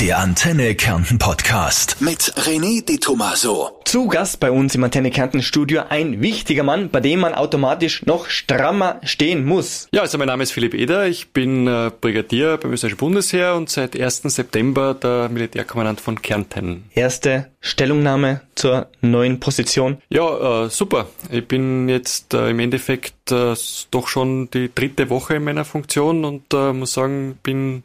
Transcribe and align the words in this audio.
Der 0.00 0.18
Antenne 0.18 0.74
Kärnten 0.76 1.18
Podcast 1.18 2.00
mit 2.00 2.22
René 2.22 2.82
De 2.82 2.96
Tomaso. 2.96 3.82
Zu 3.84 4.08
Gast 4.08 4.40
bei 4.40 4.50
uns 4.50 4.74
im 4.74 4.82
Antenne 4.82 5.10
Kärnten 5.10 5.42
Studio 5.42 5.82
ein 5.90 6.22
wichtiger 6.22 6.62
Mann, 6.62 6.88
bei 6.88 7.00
dem 7.00 7.20
man 7.20 7.34
automatisch 7.34 8.06
noch 8.06 8.30
strammer 8.30 8.98
stehen 9.02 9.44
muss. 9.44 9.88
Ja, 9.92 10.00
also 10.00 10.16
mein 10.16 10.28
Name 10.28 10.42
ist 10.42 10.52
Philipp 10.52 10.72
Eder, 10.72 11.06
ich 11.06 11.34
bin 11.34 11.66
äh, 11.66 11.90
Brigadier 12.00 12.56
beim 12.56 12.72
österreichischen 12.72 12.96
Bundesheer 12.96 13.54
und 13.56 13.68
seit 13.68 13.94
1. 13.94 14.22
September 14.22 14.94
der 14.94 15.28
Militärkommandant 15.28 16.00
von 16.00 16.22
Kärnten. 16.22 16.84
Erste 16.94 17.50
Stellungnahme 17.62 18.40
zur 18.54 18.88
neuen 19.02 19.38
Position? 19.38 19.98
Ja, 20.08 20.64
äh, 20.64 20.70
super. 20.70 21.08
Ich 21.30 21.46
bin 21.46 21.88
jetzt 21.90 22.32
äh, 22.32 22.50
im 22.50 22.58
Endeffekt 22.58 23.30
äh, 23.30 23.54
doch 23.90 24.08
schon 24.08 24.50
die 24.50 24.70
dritte 24.74 25.10
Woche 25.10 25.34
in 25.34 25.44
meiner 25.44 25.66
Funktion 25.66 26.24
und 26.24 26.54
äh, 26.54 26.72
muss 26.72 26.94
sagen, 26.94 27.38
bin 27.42 27.82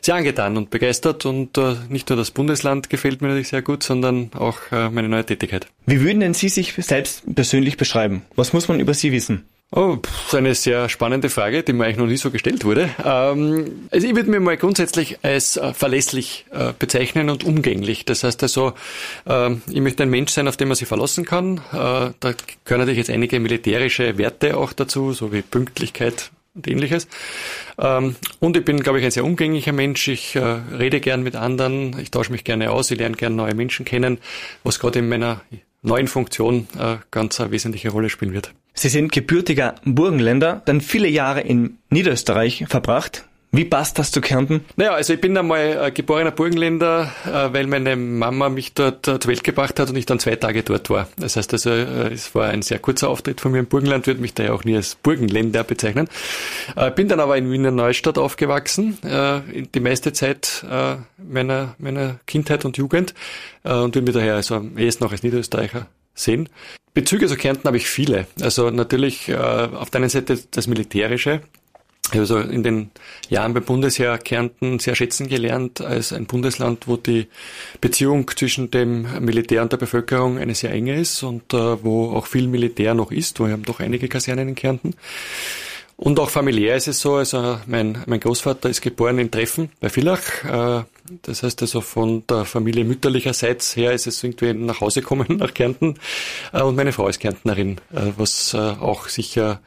sehr 0.00 0.14
angetan 0.14 0.56
und 0.56 0.70
begeistert 0.70 1.26
und 1.26 1.58
äh, 1.58 1.74
nicht 1.88 2.08
nur 2.08 2.16
das 2.16 2.30
Bundesland 2.30 2.90
gefällt 2.90 3.20
mir 3.20 3.28
natürlich 3.28 3.48
sehr 3.48 3.62
gut, 3.62 3.82
sondern 3.82 4.30
auch 4.34 4.58
äh, 4.70 4.88
meine 4.88 5.08
neue 5.08 5.26
Tätigkeit. 5.26 5.66
Wie 5.86 6.00
würden 6.00 6.20
denn 6.20 6.34
Sie 6.34 6.48
sich 6.48 6.74
selbst 6.74 7.22
persönlich 7.34 7.76
beschreiben? 7.76 8.22
Was 8.36 8.52
muss 8.52 8.68
man 8.68 8.78
über 8.78 8.94
Sie 8.94 9.10
wissen? 9.10 9.44
Oh, 9.70 9.98
das 10.00 10.12
ist 10.28 10.34
eine 10.34 10.54
sehr 10.54 10.88
spannende 10.88 11.28
Frage, 11.28 11.62
die 11.62 11.74
mir 11.74 11.84
eigentlich 11.84 11.98
noch 11.98 12.06
nie 12.06 12.16
so 12.16 12.30
gestellt 12.30 12.64
wurde. 12.64 12.88
Ähm, 13.04 13.86
also 13.90 14.06
ich 14.06 14.16
würde 14.16 14.30
mir 14.30 14.40
mal 14.40 14.56
grundsätzlich 14.56 15.22
als 15.22 15.58
äh, 15.58 15.74
verlässlich 15.74 16.46
äh, 16.52 16.72
bezeichnen 16.78 17.28
und 17.28 17.44
umgänglich. 17.44 18.06
Das 18.06 18.24
heißt 18.24 18.42
also, 18.42 18.72
äh, 19.26 19.50
ich 19.70 19.82
möchte 19.82 20.04
ein 20.04 20.08
Mensch 20.08 20.32
sein, 20.32 20.48
auf 20.48 20.56
den 20.56 20.68
man 20.68 20.74
sich 20.74 20.88
verlassen 20.88 21.26
kann. 21.26 21.58
Äh, 21.58 22.12
da 22.18 22.34
gehören 22.64 22.80
natürlich 22.80 22.96
jetzt 22.96 23.10
einige 23.10 23.40
militärische 23.40 24.16
Werte 24.16 24.56
auch 24.56 24.72
dazu, 24.72 25.12
so 25.12 25.34
wie 25.34 25.42
Pünktlichkeit 25.42 26.30
und 26.54 26.66
ähnliches. 26.66 27.06
Ähm, 27.76 28.16
und 28.40 28.56
ich 28.56 28.64
bin, 28.64 28.80
glaube 28.80 29.00
ich, 29.00 29.04
ein 29.04 29.10
sehr 29.10 29.24
umgänglicher 29.26 29.72
Mensch. 29.72 30.08
Ich 30.08 30.34
rede 30.34 31.00
gern 31.00 31.22
mit 31.22 31.36
anderen, 31.36 31.98
ich 32.00 32.10
tausche 32.10 32.32
mich 32.32 32.44
gerne 32.44 32.70
aus, 32.70 32.90
ich 32.90 32.98
lerne 32.98 33.16
gerne 33.16 33.36
neue 33.36 33.54
Menschen 33.54 33.84
kennen, 33.84 34.16
was 34.64 34.78
gerade 34.78 35.00
in 35.00 35.10
meiner 35.10 35.42
neuen 35.82 36.08
Funktion 36.08 36.66
ganz 37.10 37.38
eine 37.38 37.50
wesentliche 37.50 37.90
Rolle 37.90 38.08
spielen 38.08 38.32
wird. 38.32 38.52
Sie 38.78 38.88
sind 38.90 39.10
gebürtiger 39.10 39.74
Burgenländer, 39.84 40.62
dann 40.64 40.80
viele 40.80 41.08
Jahre 41.08 41.40
in 41.40 41.78
Niederösterreich 41.90 42.64
verbracht. 42.68 43.24
Wie 43.50 43.64
passt 43.64 43.98
das 43.98 44.12
zu 44.12 44.20
Kärnten? 44.20 44.64
Naja, 44.76 44.92
also 44.92 45.14
ich 45.14 45.20
bin 45.20 45.36
einmal 45.36 45.86
äh, 45.86 45.90
geborener 45.90 46.30
Burgenländer, 46.30 47.10
äh, 47.26 47.52
weil 47.52 47.66
meine 47.66 47.96
Mama 47.96 48.50
mich 48.50 48.74
dort 48.74 49.08
äh, 49.08 49.18
zur 49.18 49.30
Welt 49.30 49.42
gebracht 49.42 49.80
hat 49.80 49.88
und 49.88 49.96
ich 49.96 50.06
dann 50.06 50.20
zwei 50.20 50.36
Tage 50.36 50.62
dort 50.62 50.90
war. 50.90 51.08
Das 51.16 51.34
heißt 51.34 51.54
also, 51.54 51.70
äh, 51.70 52.12
es 52.12 52.36
war 52.36 52.50
ein 52.50 52.62
sehr 52.62 52.78
kurzer 52.78 53.08
Auftritt 53.08 53.40
von 53.40 53.50
mir 53.50 53.58
im 53.58 53.66
Burgenland, 53.66 54.06
würde 54.06 54.20
mich 54.20 54.34
daher 54.34 54.54
auch 54.54 54.62
nie 54.62 54.76
als 54.76 54.94
Burgenländer 54.94 55.64
bezeichnen. 55.64 56.08
Äh, 56.76 56.92
bin 56.92 57.08
dann 57.08 57.18
aber 57.18 57.36
in 57.36 57.50
Wiener 57.50 57.72
Neustadt 57.72 58.16
aufgewachsen, 58.16 58.98
äh, 59.02 59.40
die 59.74 59.80
meiste 59.80 60.12
Zeit 60.12 60.64
meiner, 61.16 61.74
meiner 61.78 62.20
Kindheit 62.26 62.64
und 62.64 62.76
Jugend 62.76 63.14
und 63.64 63.92
bin 63.92 64.04
mir 64.04 64.12
daher 64.12 64.34
also 64.34 64.56
am 64.56 64.74
noch 64.74 65.12
als 65.12 65.22
Niederösterreicher 65.22 65.86
sehen. 66.18 66.48
Bezüge 66.94 67.28
zu 67.28 67.36
Kärnten 67.36 67.64
habe 67.64 67.76
ich 67.76 67.88
viele. 67.88 68.26
Also 68.40 68.70
natürlich 68.70 69.32
auf 69.34 69.90
der 69.90 70.00
einen 70.00 70.10
Seite 70.10 70.38
das 70.50 70.66
Militärische, 70.66 71.42
also 72.10 72.38
in 72.38 72.62
den 72.62 72.90
Jahren 73.28 73.52
beim 73.54 73.64
Bundesheer 73.64 74.16
Kärnten 74.18 74.78
sehr 74.78 74.94
schätzen 74.94 75.28
gelernt 75.28 75.80
als 75.80 76.12
ein 76.12 76.26
Bundesland, 76.26 76.88
wo 76.88 76.96
die 76.96 77.26
Beziehung 77.80 78.30
zwischen 78.34 78.70
dem 78.70 79.06
Militär 79.24 79.62
und 79.62 79.72
der 79.72 79.76
Bevölkerung 79.76 80.38
eine 80.38 80.54
sehr 80.54 80.72
enge 80.72 80.98
ist 80.98 81.22
und 81.22 81.52
äh, 81.52 81.84
wo 81.84 82.12
auch 82.12 82.26
viel 82.26 82.48
Militär 82.48 82.94
noch 82.94 83.12
ist. 83.12 83.40
Wir 83.40 83.48
haben 83.48 83.64
doch 83.64 83.80
einige 83.80 84.08
Kasernen 84.08 84.48
in 84.48 84.54
Kärnten. 84.54 84.94
Und 86.00 86.20
auch 86.20 86.30
familiär 86.30 86.76
ist 86.76 86.86
es 86.86 87.00
so, 87.00 87.16
also 87.16 87.58
mein, 87.66 88.04
mein 88.06 88.20
Großvater 88.20 88.70
ist 88.70 88.82
geboren 88.82 89.18
in 89.18 89.32
Treffen 89.32 89.72
bei 89.80 89.88
Villach. 89.88 90.44
Äh, 90.44 90.84
das 91.22 91.42
heißt 91.42 91.60
also 91.62 91.80
von 91.80 92.24
der 92.28 92.44
Familie 92.44 92.84
mütterlicherseits 92.84 93.74
her 93.74 93.90
ist 93.90 94.06
es 94.06 94.22
irgendwie 94.22 94.54
nach 94.54 94.80
Hause 94.80 95.00
gekommen 95.00 95.26
nach 95.38 95.52
Kärnten. 95.52 95.98
Äh, 96.52 96.62
und 96.62 96.76
meine 96.76 96.92
Frau 96.92 97.08
ist 97.08 97.18
Kärntnerin, 97.18 97.80
äh, 97.92 98.12
was 98.16 98.54
auch 98.54 99.08
sicher 99.08 99.60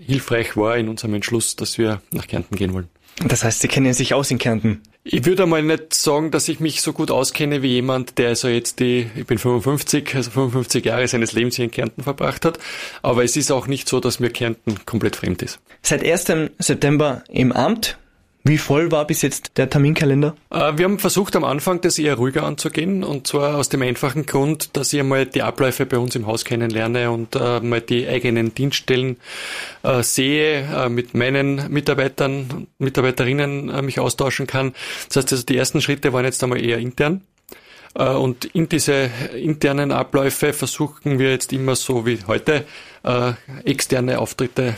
hilfreich 0.00 0.54
war 0.54 0.76
in 0.76 0.90
unserem 0.90 1.14
Entschluss, 1.14 1.56
dass 1.56 1.78
wir 1.78 2.02
nach 2.10 2.26
Kärnten 2.26 2.56
gehen 2.56 2.74
wollen. 2.74 2.90
Das 3.26 3.44
heißt, 3.44 3.60
Sie 3.60 3.68
kennen 3.68 3.92
sich 3.94 4.12
aus 4.14 4.30
in 4.30 4.38
Kärnten? 4.38 4.82
Ich 5.04 5.24
würde 5.26 5.44
einmal 5.44 5.62
nicht 5.62 5.94
sagen, 5.94 6.30
dass 6.30 6.48
ich 6.48 6.60
mich 6.60 6.80
so 6.80 6.92
gut 6.92 7.10
auskenne 7.10 7.62
wie 7.62 7.68
jemand, 7.68 8.18
der 8.18 8.30
also 8.30 8.48
jetzt 8.48 8.80
die, 8.80 9.10
ich 9.14 9.26
bin 9.26 9.38
55, 9.38 10.14
also 10.14 10.30
55 10.30 10.84
Jahre 10.84 11.06
seines 11.06 11.32
Lebens 11.32 11.56
hier 11.56 11.66
in 11.66 11.70
Kärnten 11.70 12.02
verbracht 12.02 12.44
hat. 12.44 12.58
Aber 13.02 13.22
es 13.22 13.36
ist 13.36 13.52
auch 13.52 13.66
nicht 13.66 13.88
so, 13.88 14.00
dass 14.00 14.18
mir 14.18 14.30
Kärnten 14.30 14.84
komplett 14.86 15.16
fremd 15.16 15.42
ist. 15.42 15.60
Seit 15.82 16.02
1. 16.04 16.50
September 16.58 17.22
im 17.28 17.52
Amt. 17.52 17.98
Wie 18.46 18.58
voll 18.58 18.92
war 18.92 19.06
bis 19.06 19.22
jetzt 19.22 19.56
der 19.56 19.70
Terminkalender? 19.70 20.36
Äh, 20.50 20.76
wir 20.76 20.84
haben 20.84 20.98
versucht 20.98 21.34
am 21.34 21.44
Anfang 21.44 21.80
das 21.80 21.98
eher 21.98 22.16
ruhiger 22.16 22.42
anzugehen 22.42 23.02
und 23.02 23.26
zwar 23.26 23.56
aus 23.56 23.70
dem 23.70 23.80
einfachen 23.80 24.26
Grund, 24.26 24.76
dass 24.76 24.92
ich 24.92 25.00
einmal 25.00 25.24
die 25.24 25.40
Abläufe 25.40 25.86
bei 25.86 25.96
uns 25.96 26.14
im 26.14 26.26
Haus 26.26 26.44
kennenlerne 26.44 27.10
und 27.10 27.36
äh, 27.36 27.60
mal 27.60 27.80
die 27.80 28.06
eigenen 28.06 28.54
Dienststellen 28.54 29.16
äh, 29.82 30.02
sehe, 30.02 30.90
mit 30.90 31.14
meinen 31.14 31.72
Mitarbeitern 31.72 32.66
Mitarbeiterinnen 32.76 33.82
mich 33.82 33.98
austauschen 33.98 34.46
kann. 34.46 34.74
Das 35.08 35.16
heißt 35.16 35.32
also, 35.32 35.46
die 35.46 35.56
ersten 35.56 35.80
Schritte 35.80 36.12
waren 36.12 36.26
jetzt 36.26 36.42
einmal 36.42 36.62
eher 36.62 36.78
intern. 36.78 37.22
Und 37.94 38.44
in 38.46 38.68
diese 38.68 39.08
internen 39.36 39.92
Abläufe 39.92 40.52
versuchen 40.52 41.20
wir 41.20 41.30
jetzt 41.30 41.52
immer 41.52 41.76
so 41.76 42.06
wie 42.06 42.18
heute 42.26 42.64
externe 43.64 44.18
Auftritte 44.18 44.74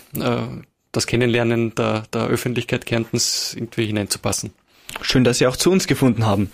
das 0.96 1.06
Kennenlernen 1.06 1.74
der, 1.74 2.04
der 2.12 2.26
Öffentlichkeit 2.26 2.86
Kärntens 2.86 3.54
irgendwie 3.54 3.86
hineinzupassen. 3.86 4.52
Schön, 5.02 5.24
dass 5.24 5.38
Sie 5.38 5.46
auch 5.46 5.56
zu 5.56 5.70
uns 5.70 5.86
gefunden 5.86 6.24
haben. 6.24 6.50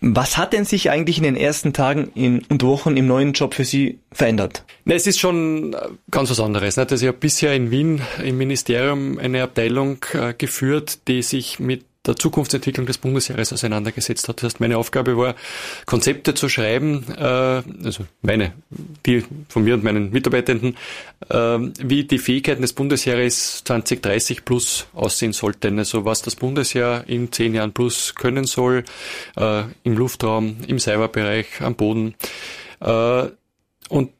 Was 0.00 0.38
hat 0.38 0.52
denn 0.52 0.64
sich 0.64 0.90
eigentlich 0.90 1.18
in 1.18 1.24
den 1.24 1.36
ersten 1.36 1.72
Tagen 1.72 2.10
in, 2.14 2.42
und 2.48 2.62
Wochen 2.62 2.96
im 2.96 3.06
neuen 3.06 3.32
Job 3.32 3.54
für 3.54 3.64
Sie 3.64 3.98
verändert? 4.12 4.64
Na, 4.84 4.94
es 4.94 5.06
ist 5.06 5.18
schon 5.18 5.76
ganz 6.10 6.30
was 6.30 6.40
anderes. 6.40 6.76
Nicht? 6.76 6.90
Also 6.90 7.04
ich 7.04 7.08
habe 7.08 7.18
bisher 7.18 7.54
in 7.54 7.70
Wien 7.70 8.00
im 8.22 8.38
Ministerium 8.38 9.18
eine 9.18 9.42
Abteilung 9.42 9.98
äh, 10.12 10.32
geführt, 10.32 11.08
die 11.08 11.22
sich 11.22 11.58
mit 11.58 11.84
der 12.06 12.16
Zukunftsentwicklung 12.16 12.86
des 12.86 12.98
Bundesheeres 12.98 13.52
auseinandergesetzt 13.52 14.28
hat. 14.28 14.38
Das 14.38 14.44
heißt, 14.44 14.60
meine 14.60 14.78
Aufgabe 14.78 15.16
war, 15.16 15.34
Konzepte 15.86 16.34
zu 16.34 16.48
schreiben, 16.48 17.04
äh, 17.16 17.22
also 17.22 18.06
meine, 18.22 18.52
die 19.04 19.24
von 19.48 19.64
mir 19.64 19.74
und 19.74 19.84
meinen 19.84 20.10
Mitarbeitenden, 20.10 20.76
äh, 21.28 21.58
wie 21.80 22.04
die 22.04 22.18
Fähigkeiten 22.18 22.62
des 22.62 22.72
Bundesheeres 22.72 23.62
2030 23.64 24.44
plus 24.44 24.86
aussehen 24.94 25.32
sollten. 25.32 25.78
Also 25.78 26.04
was 26.04 26.22
das 26.22 26.36
Bundesheer 26.36 27.04
in 27.06 27.32
zehn 27.32 27.54
Jahren 27.54 27.72
plus 27.72 28.14
können 28.14 28.44
soll, 28.44 28.84
äh, 29.36 29.62
im 29.82 29.96
Luftraum, 29.96 30.58
im 30.66 30.78
Cyberbereich, 30.78 31.60
am 31.60 31.74
Boden. 31.74 32.14
Äh, 32.80 33.28
und 33.88 34.12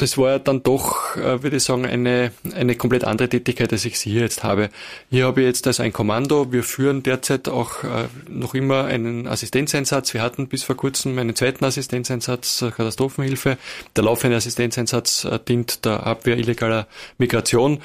das 0.00 0.16
war 0.16 0.38
dann 0.38 0.62
doch, 0.62 1.16
äh, 1.16 1.42
würde 1.42 1.56
ich 1.56 1.62
sagen, 1.62 1.84
eine, 1.84 2.32
eine 2.54 2.74
komplett 2.74 3.04
andere 3.04 3.28
Tätigkeit, 3.28 3.70
als 3.72 3.84
ich 3.84 3.98
sie 3.98 4.10
hier 4.10 4.22
jetzt 4.22 4.42
habe. 4.42 4.70
Hier 5.10 5.26
habe 5.26 5.42
ich 5.42 5.46
jetzt 5.46 5.66
also 5.66 5.82
ein 5.82 5.92
Kommando. 5.92 6.52
Wir 6.52 6.62
führen 6.62 7.02
derzeit 7.02 7.48
auch 7.48 7.84
äh, 7.84 8.08
noch 8.28 8.54
immer 8.54 8.84
einen 8.84 9.26
Assistenzeinsatz. 9.26 10.14
Wir 10.14 10.22
hatten 10.22 10.48
bis 10.48 10.62
vor 10.62 10.76
kurzem 10.76 11.18
einen 11.18 11.36
zweiten 11.36 11.64
Assistenzeinsatz, 11.64 12.62
äh, 12.62 12.70
Katastrophenhilfe. 12.70 13.58
Der 13.94 14.04
laufende 14.04 14.36
Assistenzeinsatz 14.36 15.26
dient 15.46 15.84
der 15.84 16.06
Abwehr 16.06 16.38
illegaler 16.38 16.86
Migration. 17.18 17.82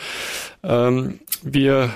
Ähm, 0.63 1.19
wir 1.43 1.91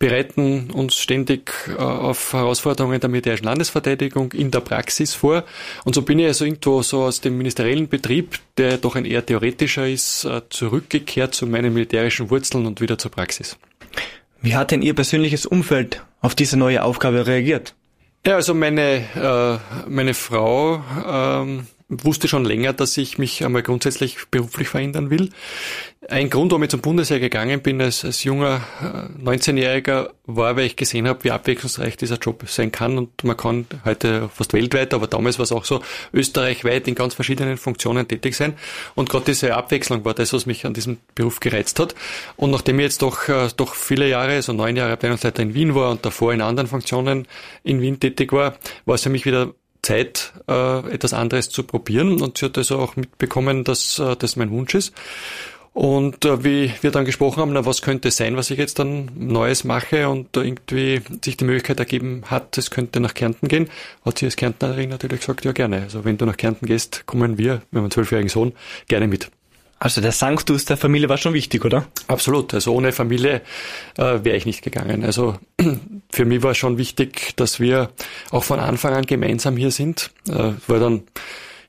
bereiten 0.00 0.70
uns 0.70 0.96
ständig 0.96 1.52
äh, 1.68 1.80
auf 1.80 2.32
Herausforderungen 2.32 2.98
der 2.98 3.10
militärischen 3.10 3.44
Landesverteidigung 3.44 4.32
in 4.32 4.50
der 4.50 4.60
Praxis 4.60 5.14
vor. 5.14 5.44
Und 5.84 5.94
so 5.94 6.02
bin 6.02 6.18
ich 6.18 6.26
also 6.26 6.46
irgendwo 6.46 6.82
so 6.82 7.02
aus 7.02 7.20
dem 7.20 7.36
ministeriellen 7.36 7.86
Betrieb, 7.86 8.38
der 8.56 8.78
doch 8.78 8.96
ein 8.96 9.04
eher 9.04 9.24
theoretischer 9.24 9.86
ist, 9.86 10.24
äh, 10.24 10.40
zurückgekehrt 10.48 11.34
zu 11.34 11.46
meinen 11.46 11.72
militärischen 11.74 12.30
Wurzeln 12.30 12.66
und 12.66 12.80
wieder 12.80 12.98
zur 12.98 13.10
Praxis. 13.10 13.58
Wie 14.40 14.56
hat 14.56 14.70
denn 14.70 14.80
Ihr 14.80 14.94
persönliches 14.94 15.44
Umfeld 15.44 16.02
auf 16.22 16.34
diese 16.34 16.56
neue 16.56 16.82
Aufgabe 16.82 17.26
reagiert? 17.26 17.74
Ja, 18.26 18.36
also 18.36 18.54
meine, 18.54 19.04
äh, 19.14 19.88
meine 19.88 20.14
Frau 20.14 20.82
ähm, 21.06 21.66
wusste 21.90 22.28
schon 22.28 22.44
länger, 22.44 22.72
dass 22.72 22.96
ich 22.96 23.18
mich 23.18 23.44
einmal 23.44 23.62
grundsätzlich 23.62 24.16
beruflich 24.30 24.68
verändern 24.68 25.10
will. 25.10 25.30
Ein 26.08 26.30
Grund, 26.30 26.50
warum 26.50 26.62
ich 26.62 26.70
zum 26.70 26.80
Bundesheer 26.80 27.20
gegangen 27.20 27.60
bin 27.60 27.80
als, 27.82 28.04
als 28.04 28.24
junger 28.24 28.62
19-Jähriger, 29.22 30.06
äh, 30.06 30.10
war, 30.26 30.56
weil 30.56 30.66
ich 30.66 30.76
gesehen 30.76 31.06
habe, 31.06 31.24
wie 31.24 31.30
abwechslungsreich 31.30 31.96
dieser 31.96 32.16
Job 32.16 32.44
sein 32.46 32.72
kann. 32.72 32.96
Und 32.96 33.24
man 33.24 33.36
kann 33.36 33.66
heute 33.84 34.30
fast 34.32 34.52
weltweit, 34.52 34.94
aber 34.94 35.08
damals 35.08 35.38
war 35.38 35.42
es 35.42 35.52
auch 35.52 35.64
so, 35.64 35.82
österreichweit 36.12 36.88
in 36.88 36.94
ganz 36.94 37.14
verschiedenen 37.14 37.58
Funktionen 37.58 38.08
tätig 38.08 38.34
sein. 38.34 38.54
Und 38.94 39.10
gerade 39.10 39.26
diese 39.26 39.54
Abwechslung 39.54 40.04
war 40.04 40.14
das, 40.14 40.32
was 40.32 40.46
mich 40.46 40.64
an 40.64 40.74
diesem 40.74 40.98
Beruf 41.14 41.40
gereizt 41.40 41.78
hat. 41.80 41.94
Und 42.36 42.50
nachdem 42.50 42.78
ich 42.78 42.84
jetzt 42.84 43.02
doch, 43.02 43.28
äh, 43.28 43.48
doch 43.56 43.74
viele 43.74 44.08
Jahre, 44.08 44.40
so 44.42 44.52
neun 44.52 44.76
Jahre 44.76 44.92
Abteilungsleiter 44.92 45.42
in 45.42 45.54
Wien 45.54 45.74
war 45.74 45.90
und 45.90 46.06
davor 46.06 46.32
in 46.32 46.40
anderen 46.40 46.68
Funktionen 46.68 47.26
in 47.62 47.80
Wien 47.80 48.00
tätig 48.00 48.32
war, 48.32 48.54
war 48.86 48.94
es 48.94 49.02
für 49.02 49.10
mich 49.10 49.26
wieder 49.26 49.52
Zeit, 49.82 50.32
äh, 50.48 50.92
etwas 50.92 51.12
anderes 51.12 51.50
zu 51.50 51.62
probieren. 51.62 52.20
Und 52.20 52.38
sie 52.38 52.46
hat 52.46 52.58
also 52.58 52.78
auch 52.78 52.96
mitbekommen, 52.96 53.64
dass 53.64 53.98
äh, 53.98 54.16
das 54.16 54.36
mein 54.36 54.50
Wunsch 54.50 54.74
ist. 54.74 54.94
Und 55.72 56.24
äh, 56.24 56.42
wie 56.42 56.72
wir 56.80 56.90
dann 56.90 57.04
gesprochen 57.04 57.40
haben, 57.40 57.52
na, 57.52 57.64
was 57.64 57.80
könnte 57.80 58.08
es 58.08 58.16
sein, 58.16 58.36
was 58.36 58.50
ich 58.50 58.58
jetzt 58.58 58.80
dann 58.80 59.08
Neues 59.14 59.62
mache 59.64 60.08
und 60.08 60.28
da 60.32 60.42
irgendwie 60.42 61.00
sich 61.24 61.36
die 61.36 61.44
Möglichkeit 61.44 61.78
ergeben 61.78 62.24
hat, 62.26 62.58
es 62.58 62.70
könnte 62.70 62.98
nach 62.98 63.14
Kärnten 63.14 63.46
gehen, 63.46 63.68
hat 64.04 64.18
sie 64.18 64.26
als 64.26 64.36
Kärntnerin 64.36 64.90
natürlich 64.90 65.20
gesagt, 65.20 65.44
ja 65.44 65.52
gerne. 65.52 65.82
Also 65.82 66.04
wenn 66.04 66.18
du 66.18 66.26
nach 66.26 66.36
Kärnten 66.36 66.66
gehst, 66.66 67.06
kommen 67.06 67.38
wir, 67.38 67.62
haben 67.72 67.78
einen 67.78 67.90
zwölfjährigen 67.90 68.28
Sohn, 68.28 68.52
gerne 68.88 69.06
mit. 69.06 69.30
Also 69.82 70.02
der 70.02 70.12
Sanctus 70.12 70.66
der 70.66 70.76
Familie 70.76 71.08
war 71.08 71.16
schon 71.16 71.32
wichtig, 71.32 71.64
oder? 71.64 71.86
Absolut. 72.06 72.52
Also 72.52 72.74
ohne 72.74 72.92
Familie 72.92 73.40
äh, 73.96 74.22
wäre 74.22 74.36
ich 74.36 74.44
nicht 74.44 74.60
gegangen. 74.60 75.04
Also 75.04 75.38
für 76.12 76.26
mich 76.26 76.42
war 76.42 76.54
schon 76.54 76.76
wichtig, 76.76 77.34
dass 77.36 77.60
wir 77.60 77.88
auch 78.30 78.44
von 78.44 78.60
Anfang 78.60 78.92
an 78.92 79.06
gemeinsam 79.06 79.56
hier 79.56 79.70
sind. 79.70 80.10
Äh, 80.28 80.52
war 80.66 80.80
dann 80.80 81.04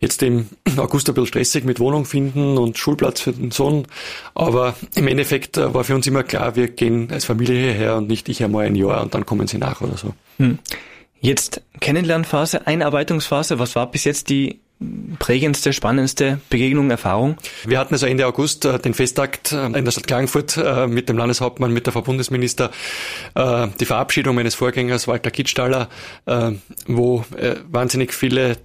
jetzt 0.02 0.22
im 0.24 0.50
August 0.78 1.08
ein 1.08 1.16
bisschen 1.16 1.28
stressig 1.28 1.64
mit 1.64 1.80
Wohnung 1.80 2.04
finden 2.04 2.58
und 2.58 2.78
Schulplatz 2.78 3.22
für 3.22 3.32
den 3.32 3.52
Sohn. 3.52 3.88
Aber 4.36 4.76
im 4.96 5.08
Endeffekt 5.08 5.56
äh, 5.56 5.74
war 5.74 5.86
für 5.86 5.96
uns 5.96 6.06
immer 6.06 6.24
klar, 6.24 6.58
wir 6.58 6.68
gehen 6.68 7.10
als 7.12 7.24
Familie 7.24 7.62
hierher 7.62 7.96
und 7.96 8.10
nicht 8.10 8.28
ich 8.28 8.44
einmal 8.44 8.66
ein 8.66 8.76
Jahr 8.76 9.04
und 9.04 9.14
dann 9.14 9.26
kommen 9.26 9.48
sie 9.48 9.58
nach 9.58 9.80
oder 9.80 9.96
so. 9.96 10.14
Hm. 10.36 10.60
Jetzt 11.22 11.62
Kennenlernphase, 11.80 12.68
Einarbeitungsphase. 12.68 13.58
Was 13.58 13.76
war 13.76 13.90
bis 13.90 14.04
jetzt 14.04 14.30
die 14.30 14.60
prägendste, 15.20 15.74
spannendste 15.74 16.40
Begegnung, 16.50 16.90
Erfahrung? 16.90 17.38
Wir 17.66 17.80
hatten 17.80 17.94
also 17.94 18.06
Ende 18.06 18.26
August 18.26 18.66
äh, 18.66 18.80
den 18.80 18.94
Festakt 18.94 19.52
äh, 19.52 19.66
in 19.66 19.86
der 19.86 19.92
Stadt 19.92 20.08
Klagenfurt 20.08 20.58
äh, 20.58 20.88
mit 20.88 21.10
dem 21.10 21.18
Landeshauptmann, 21.18 21.72
mit 21.72 21.86
der 21.86 21.94
Frau 21.94 22.02
Bundesminister, 22.02 22.72
die 23.36 23.86
Verabschiedung 23.86 24.36
meines 24.36 24.56
Vorgängers 24.56 25.08
Walter 25.08 25.32
Kitzstaller, 25.32 25.90
wo 26.88 27.24
wahnsinnig 27.70 28.14
viele 28.14 28.58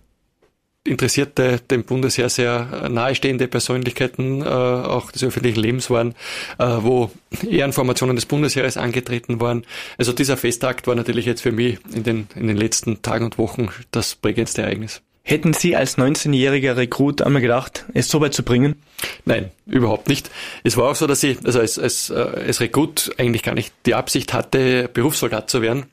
Interessierte, 0.86 1.60
dem 1.70 1.84
Bundesheer 1.84 2.28
sehr 2.28 2.88
nahestehende 2.88 3.48
Persönlichkeiten 3.48 4.42
äh, 4.42 4.44
auch 4.44 5.10
des 5.10 5.24
öffentlichen 5.24 5.60
Lebens 5.60 5.90
waren, 5.90 6.14
äh, 6.58 6.64
wo 6.80 7.10
Ehrenformationen 7.48 8.16
des 8.16 8.26
Bundesheeres 8.26 8.76
angetreten 8.76 9.40
waren. 9.40 9.64
Also 9.98 10.12
dieser 10.12 10.36
Festakt 10.36 10.86
war 10.86 10.94
natürlich 10.94 11.26
jetzt 11.26 11.42
für 11.42 11.52
mich 11.52 11.78
in 11.92 12.04
den, 12.04 12.28
in 12.34 12.46
den 12.46 12.56
letzten 12.56 13.02
Tagen 13.02 13.24
und 13.24 13.38
Wochen 13.38 13.68
das 13.90 14.14
prägendste 14.14 14.62
Ereignis. 14.62 15.02
Hätten 15.28 15.54
Sie 15.54 15.74
als 15.74 15.98
19-jähriger 15.98 16.76
Rekrut 16.76 17.20
einmal 17.20 17.42
gedacht, 17.42 17.84
es 17.94 18.08
so 18.08 18.20
weit 18.20 18.32
zu 18.32 18.44
bringen? 18.44 18.80
Nein, 19.24 19.50
überhaupt 19.66 20.06
nicht. 20.06 20.30
Es 20.62 20.76
war 20.76 20.88
auch 20.88 20.94
so, 20.94 21.08
dass 21.08 21.20
ich 21.24 21.44
also 21.44 21.58
als, 21.58 21.80
als, 21.80 22.10
äh, 22.10 22.14
als 22.14 22.60
Rekrut 22.60 23.10
eigentlich 23.18 23.42
gar 23.42 23.54
nicht 23.54 23.74
die 23.86 23.96
Absicht 23.96 24.32
hatte, 24.32 24.88
Berufssoldat 24.88 25.50
zu 25.50 25.62
werden. 25.62 25.86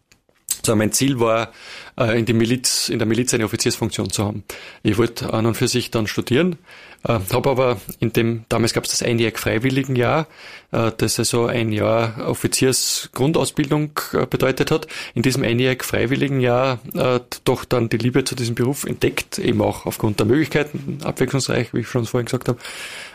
Also 0.59 0.75
mein 0.75 0.91
Ziel 0.91 1.19
war, 1.19 1.51
äh, 1.97 2.19
in, 2.19 2.25
die 2.25 2.33
Miliz, 2.33 2.89
in 2.89 3.00
der 3.00 3.07
Miliz 3.07 3.33
eine 3.33 3.45
Offiziersfunktion 3.45 4.12
zu 4.12 4.24
haben. 4.24 4.44
Ich 4.83 5.00
wollte 5.00 5.33
an 5.33 5.47
und 5.47 5.56
für 5.56 5.68
sich 5.68 5.89
dann 5.89 6.06
studieren, 6.06 6.57
äh, 7.03 7.19
habe 7.31 7.50
aber 7.50 7.77
in 8.00 8.13
dem, 8.13 8.45
damals 8.50 8.73
gab 8.73 8.85
es 8.85 8.91
das 8.91 9.03
einjährige 9.03 9.38
Freiwilligenjahr, 9.38 10.27
äh, 10.71 10.91
das 10.97 11.19
also 11.19 11.45
ein 11.45 11.71
Jahr 11.71 12.27
Offiziersgrundausbildung 12.27 14.00
äh, 14.13 14.25
bedeutet 14.25 14.71
hat. 14.71 14.88
In 15.13 15.21
diesem 15.21 15.44
einjährigen 15.44 15.83
Freiwilligenjahr 15.83 16.79
äh, 16.94 17.19
doch 17.44 17.65
dann 17.65 17.89
die 17.89 17.97
Liebe 17.97 18.23
zu 18.23 18.35
diesem 18.35 18.55
Beruf 18.55 18.85
entdeckt, 18.85 19.39
eben 19.39 19.61
auch 19.61 19.85
aufgrund 19.85 20.19
der 20.19 20.27
Möglichkeiten, 20.27 21.00
abwechslungsreich, 21.03 21.73
wie 21.73 21.81
ich 21.81 21.88
schon 21.88 22.05
vorhin 22.05 22.25
gesagt 22.25 22.47
habe, 22.47 22.59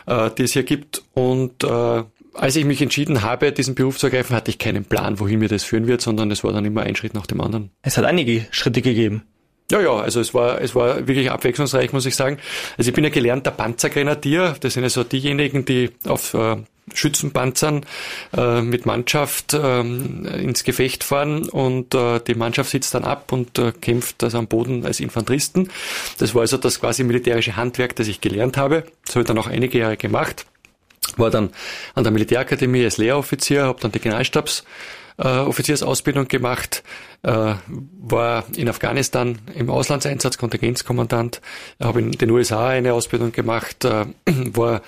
äh, 0.05 0.29
die 0.37 0.43
es 0.43 0.53
hier 0.53 0.63
gibt 0.63 1.03
und 1.13 1.63
äh, 1.63 2.03
als 2.33 2.55
ich 2.55 2.65
mich 2.65 2.81
entschieden 2.81 3.21
habe, 3.21 3.51
diesen 3.51 3.75
Beruf 3.75 3.97
zu 3.97 4.07
ergreifen, 4.07 4.35
hatte 4.35 4.51
ich 4.51 4.59
keinen 4.59 4.85
Plan, 4.85 5.19
wohin 5.19 5.39
mir 5.39 5.49
das 5.49 5.63
führen 5.63 5.87
wird, 5.87 6.01
sondern 6.01 6.31
es 6.31 6.43
war 6.43 6.53
dann 6.53 6.63
immer 6.63 6.83
ein 6.83 6.95
Schritt 6.95 7.13
nach 7.13 7.27
dem 7.27 7.41
anderen. 7.41 7.71
Es 7.81 7.97
hat 7.97 8.05
einige 8.05 8.45
Schritte 8.51 8.81
gegeben. 8.81 9.23
Ja, 9.71 9.81
ja, 9.81 9.95
also 9.95 10.19
es 10.19 10.33
war, 10.33 10.61
es 10.61 10.73
war 10.73 11.07
wirklich 11.07 11.29
abwechslungsreich, 11.29 11.93
muss 11.93 12.05
ich 12.05 12.15
sagen. 12.15 12.39
Also 12.77 12.89
ich 12.89 12.95
bin 12.95 13.03
ja 13.03 13.11
gelernter 13.11 13.51
Panzergrenadier. 13.51 14.55
Das 14.59 14.73
sind 14.73 14.83
also 14.83 15.03
diejenigen, 15.03 15.63
die 15.63 15.91
auf 16.05 16.33
äh, 16.33 16.57
Schützenpanzern 16.93 17.85
äh, 18.35 18.61
mit 18.61 18.87
Mannschaft 18.87 19.53
äh, 19.53 19.81
ins 19.81 20.63
Gefecht 20.63 21.03
fahren 21.03 21.47
und 21.47 21.93
äh, 21.93 22.19
die 22.19 22.33
Mannschaft 22.33 22.71
sitzt 22.71 22.95
dann 22.95 23.03
ab 23.03 23.31
und 23.31 23.59
äh, 23.59 23.71
kämpft 23.71 24.23
also 24.23 24.39
am 24.39 24.47
Boden 24.47 24.85
als 24.85 24.99
Infanteristen. 24.99 25.69
Das 26.17 26.33
war 26.33 26.41
also 26.41 26.57
das 26.57 26.79
quasi 26.79 27.03
militärische 27.03 27.55
Handwerk, 27.55 27.95
das 27.95 28.07
ich 28.07 28.21
gelernt 28.21 28.57
habe. 28.57 28.85
Das 29.05 29.15
habe 29.15 29.21
ich 29.21 29.27
dann 29.27 29.37
auch 29.37 29.47
einige 29.47 29.77
Jahre 29.77 29.97
gemacht 29.97 30.45
war 31.17 31.29
dann 31.31 31.49
an 31.95 32.03
der 32.03 32.11
Militärakademie 32.11 32.83
als 32.83 32.97
Lehroffizier, 32.97 33.63
habe 33.63 33.79
dann 33.81 33.91
die 33.91 33.99
Generalstabsoffiziersausbildung 33.99 34.69
äh, 35.19 36.25
gemacht, 36.25 36.83
äh, 37.23 37.55
war 38.01 38.45
in 38.55 38.69
Afghanistan 38.69 39.37
im 39.53 39.69
Auslandseinsatz 39.69 40.37
Kontingenzkommandant, 40.37 41.41
habe 41.81 41.99
in 41.99 42.11
den 42.11 42.31
USA 42.31 42.69
eine 42.69 42.93
Ausbildung 42.93 43.31
gemacht, 43.31 43.85
äh, 43.85 44.05
war 44.25 44.81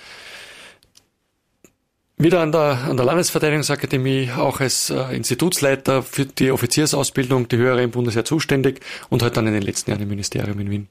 wieder 2.18 2.42
an 2.42 2.51
der, 2.51 2.86
an 2.88 2.98
der 2.98 3.06
Landesverteidigungsakademie 3.06 4.30
auch 4.38 4.60
als 4.60 4.89
äh, 4.89 5.16
Institutsleiter 5.16 6.04
für 6.04 6.25
die 6.25 6.51
Offiziersausbildung, 6.51 7.48
die 7.48 7.57
höhere 7.57 7.81
im 7.81 7.92
Bundesheer 7.92 8.25
zuständig 8.25 8.81
und 9.10 9.24
halt 9.24 9.38
dann 9.38 9.48
in 9.48 9.54
den 9.54 9.63
letzten 9.63 9.92
Jahren 9.92 10.04
im 10.04 10.10
Ministerium 10.10 10.60
in 10.60 10.69
Wien. 10.69 10.88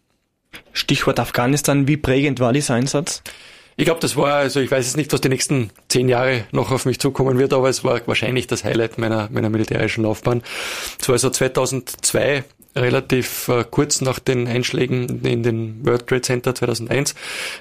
Stichwort 0.73 1.21
Afghanistan, 1.21 1.87
wie 1.87 1.97
prägend 1.97 2.41
war 2.41 2.53
dieser 2.53 2.75
Einsatz? 2.75 3.23
Ich 3.81 3.87
glaube, 3.87 4.01
das 4.01 4.15
war, 4.15 4.35
also 4.35 4.61
ich 4.61 4.71
weiß 4.71 4.85
jetzt 4.85 4.99
nicht, 4.99 5.11
was 5.11 5.23
die 5.23 5.31
nächsten 5.31 5.71
zehn 5.89 6.11
Jahre 6.11 6.45
noch 6.53 6.71
auf 6.71 6.85
mich 6.85 7.01
zukommen 7.01 7.39
wird, 7.39 7.55
aber 7.55 7.71
es 7.71 7.83
war 7.83 8.07
wahrscheinlich 8.07 8.47
das 8.47 8.63
Highlight 8.63 8.99
meiner, 8.99 9.31
meiner 9.33 9.49
militärischen 9.49 10.05
Laufbahn. 10.05 10.43
Es 11.01 11.09
war 11.09 11.15
also 11.15 11.31
2002 11.31 12.45
relativ 12.77 13.49
äh, 13.49 13.65
kurz 13.65 14.03
nach 14.03 14.19
den 14.19 14.47
Einschlägen 14.47 15.25
in 15.25 15.43
den 15.43 15.87
World 15.87 16.07
Trade 16.07 16.21
Center 16.21 16.55
2001. 16.55 17.15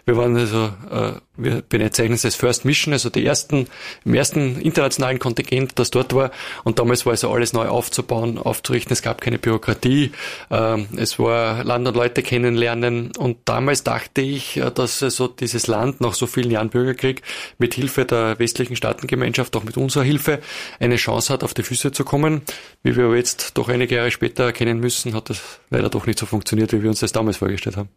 Wir 0.04 0.18
waren 0.18 0.36
also, 0.36 0.74
äh, 0.92 1.13
wir 1.40 1.62
bezeichnen 1.62 2.16
es 2.16 2.26
als 2.26 2.36
First 2.36 2.66
Mission, 2.66 2.94
also 2.94 3.10
die 3.10 3.26
ersten, 3.26 3.68
im 4.06 4.14
ersten 4.14 4.60
internationalen 4.60 5.20
Kontingent, 5.20 5.74
das 5.76 5.90
dort 5.92 6.14
war. 6.14 6.32
Und 6.64 6.80
damals 6.80 7.06
war 7.06 7.12
also 7.12 7.32
alles 7.32 7.54
neu 7.54 7.68
aufzubauen, 7.68 8.38
aufzurichten. 8.38 8.94
Es 8.94 9.02
gab 9.02 9.22
keine 9.22 9.40
Bürokratie. 9.40 10.12
Äh, 10.50 10.86
es 10.98 11.20
war 11.20 11.64
Land 11.64 11.88
und 11.88 11.96
Leute 11.96 12.22
kennenlernen. 12.22 13.12
Und 13.18 13.38
damals 13.46 13.84
dachte 13.84 14.22
ich, 14.22 14.58
äh, 14.58 14.72
dass 14.72 15.02
also 15.02 15.28
dieses 15.28 15.68
Land 15.68 16.02
nach 16.02 16.14
so 16.14 16.28
vielen 16.28 16.52
Jahren 16.52 16.70
Bürgerkrieg 16.70 17.22
mit 17.58 17.74
Hilfe 17.74 18.06
der 18.06 18.38
westlichen 18.40 18.76
Staatengemeinschaft, 18.76 19.56
auch 19.56 19.64
mit 19.64 19.78
unserer 19.78 20.04
Hilfe, 20.04 20.40
eine 20.80 20.98
Chance 20.98 21.34
hat, 21.34 21.44
auf 21.44 21.54
die 21.54 21.64
Füße 21.64 21.92
zu 21.92 22.04
kommen. 22.04 22.42
Wie 22.84 22.96
wir 22.96 23.06
aber 23.06 23.16
jetzt 23.16 23.58
doch 23.58 23.70
einige 23.70 23.96
Jahre 23.96 24.12
später 24.12 24.46
erkennen 24.46 24.80
Müssen 24.80 25.14
hat 25.14 25.30
das 25.30 25.42
leider 25.70 25.90
doch 25.90 26.06
nicht 26.06 26.20
so 26.20 26.26
funktioniert, 26.26 26.74
wie 26.74 26.84
wir 26.84 26.90
uns 26.90 27.00
das 27.00 27.12
damals 27.12 27.38
vorgestellt 27.38 27.78
haben. 27.78 27.90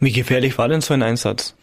Wie 0.00 0.12
gefährlich 0.12 0.56
war 0.58 0.68
denn 0.68 0.80
so 0.80 0.94
ein 0.94 1.02
Einsatz? 1.02 1.54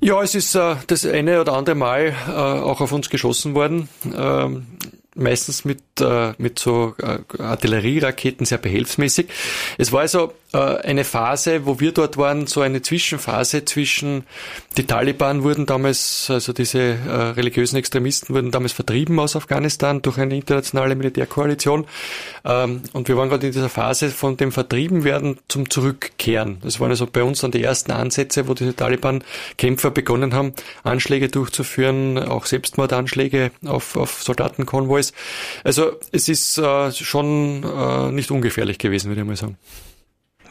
Ja, 0.00 0.22
es 0.22 0.34
ist 0.34 0.54
äh, 0.54 0.76
das 0.86 1.04
eine 1.04 1.40
oder 1.40 1.52
andere 1.52 1.74
Mal 1.76 2.14
äh, 2.26 2.30
auch 2.30 2.80
auf 2.80 2.92
uns 2.92 3.10
geschossen 3.10 3.54
worden. 3.54 3.88
Ähm, 4.16 4.66
meistens 5.14 5.64
mit, 5.66 5.82
äh, 6.00 6.32
mit 6.38 6.58
so 6.58 6.94
äh, 6.98 7.18
Artillerieraketen 7.42 8.46
sehr 8.46 8.58
behelfsmäßig. 8.58 9.28
Es 9.76 9.92
war 9.92 10.00
also 10.00 10.32
eine 10.56 11.04
Phase, 11.04 11.64
wo 11.66 11.78
wir 11.78 11.92
dort 11.92 12.16
waren, 12.16 12.46
so 12.46 12.60
eine 12.60 12.82
Zwischenphase 12.82 13.64
zwischen, 13.64 14.24
die 14.76 14.84
Taliban 14.84 15.42
wurden 15.42 15.66
damals, 15.66 16.28
also 16.28 16.52
diese 16.52 16.80
äh, 16.80 16.94
religiösen 17.36 17.76
Extremisten 17.76 18.34
wurden 18.34 18.50
damals 18.50 18.72
vertrieben 18.72 19.18
aus 19.20 19.36
Afghanistan 19.36 20.02
durch 20.02 20.18
eine 20.18 20.34
internationale 20.34 20.96
Militärkoalition. 20.96 21.86
Ähm, 22.44 22.82
und 22.92 23.08
wir 23.08 23.16
waren 23.16 23.28
gerade 23.28 23.46
in 23.46 23.52
dieser 23.52 23.68
Phase 23.68 24.08
von 24.08 24.36
dem 24.36 24.50
Vertriebenwerden 24.50 25.38
zum 25.48 25.70
Zurückkehren. 25.70 26.58
Das 26.62 26.80
waren 26.80 26.90
also 26.90 27.06
bei 27.06 27.22
uns 27.22 27.40
dann 27.40 27.52
die 27.52 27.62
ersten 27.62 27.92
Ansätze, 27.92 28.48
wo 28.48 28.54
diese 28.54 28.74
Taliban-Kämpfer 28.74 29.90
begonnen 29.90 30.34
haben, 30.34 30.54
Anschläge 30.82 31.28
durchzuführen, 31.28 32.18
auch 32.18 32.46
Selbstmordanschläge 32.46 33.52
auf, 33.66 33.96
auf 33.96 34.22
Soldatenkonvois. 34.22 35.12
Also 35.62 35.92
es 36.10 36.28
ist 36.28 36.58
äh, 36.58 36.90
schon 36.92 37.62
äh, 37.62 38.10
nicht 38.10 38.30
ungefährlich 38.30 38.78
gewesen, 38.78 39.08
würde 39.08 39.20
ich 39.20 39.26
mal 39.26 39.36
sagen. 39.36 39.56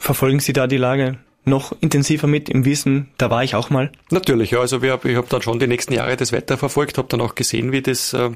Verfolgen 0.10 0.39
Sie 0.39 0.54
da 0.54 0.66
die 0.66 0.78
Lage 0.78 1.20
noch 1.46 1.72
intensiver 1.82 2.25
mit 2.25 2.50
im 2.50 2.66
Wissen, 2.66 3.12
da 3.20 3.30
war 3.30 3.44
ich 3.44 3.54
auch 3.54 3.70
mal? 3.70 3.92
Natürlich, 4.10 4.50
ja. 4.50 4.60
Also 4.60 4.82
wir, 4.82 5.00
ich 5.04 5.16
habe 5.16 5.28
dann 5.30 5.44
schon 5.44 5.60
die 5.60 5.68
nächsten 5.68 5.94
Jahre 5.94 6.18
das 6.18 6.34
weiterverfolgt, 6.34 6.98
habe 6.98 7.08
dann 7.10 7.22
auch 7.22 7.36
gesehen, 7.36 7.72
wie 7.72 7.84
das 7.84 8.13
äh, 8.13 8.32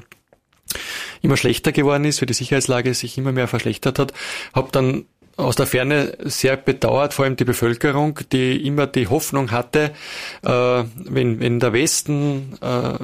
immer 1.20 1.36
schlechter 1.36 1.72
geworden 1.72 2.04
ist, 2.04 2.20
wie 2.20 2.26
die 2.26 2.32
Sicherheitslage 2.32 2.94
sich 2.94 3.18
immer 3.18 3.32
mehr 3.32 3.48
verschlechtert 3.48 3.98
hat. 3.98 4.14
Habe 4.54 4.68
dann 4.70 5.06
aus 5.36 5.56
der 5.56 5.66
Ferne 5.66 6.16
sehr 6.20 6.56
bedauert, 6.56 7.14
vor 7.14 7.24
allem 7.24 7.36
die 7.36 7.44
Bevölkerung, 7.44 8.20
die 8.32 8.66
immer 8.66 8.86
die 8.86 9.08
Hoffnung 9.08 9.50
hatte, 9.50 9.92
äh, 10.42 10.48
wenn, 10.96 11.40
wenn 11.40 11.60
der 11.60 11.72
Westen 11.72 12.56
äh, 12.60 12.94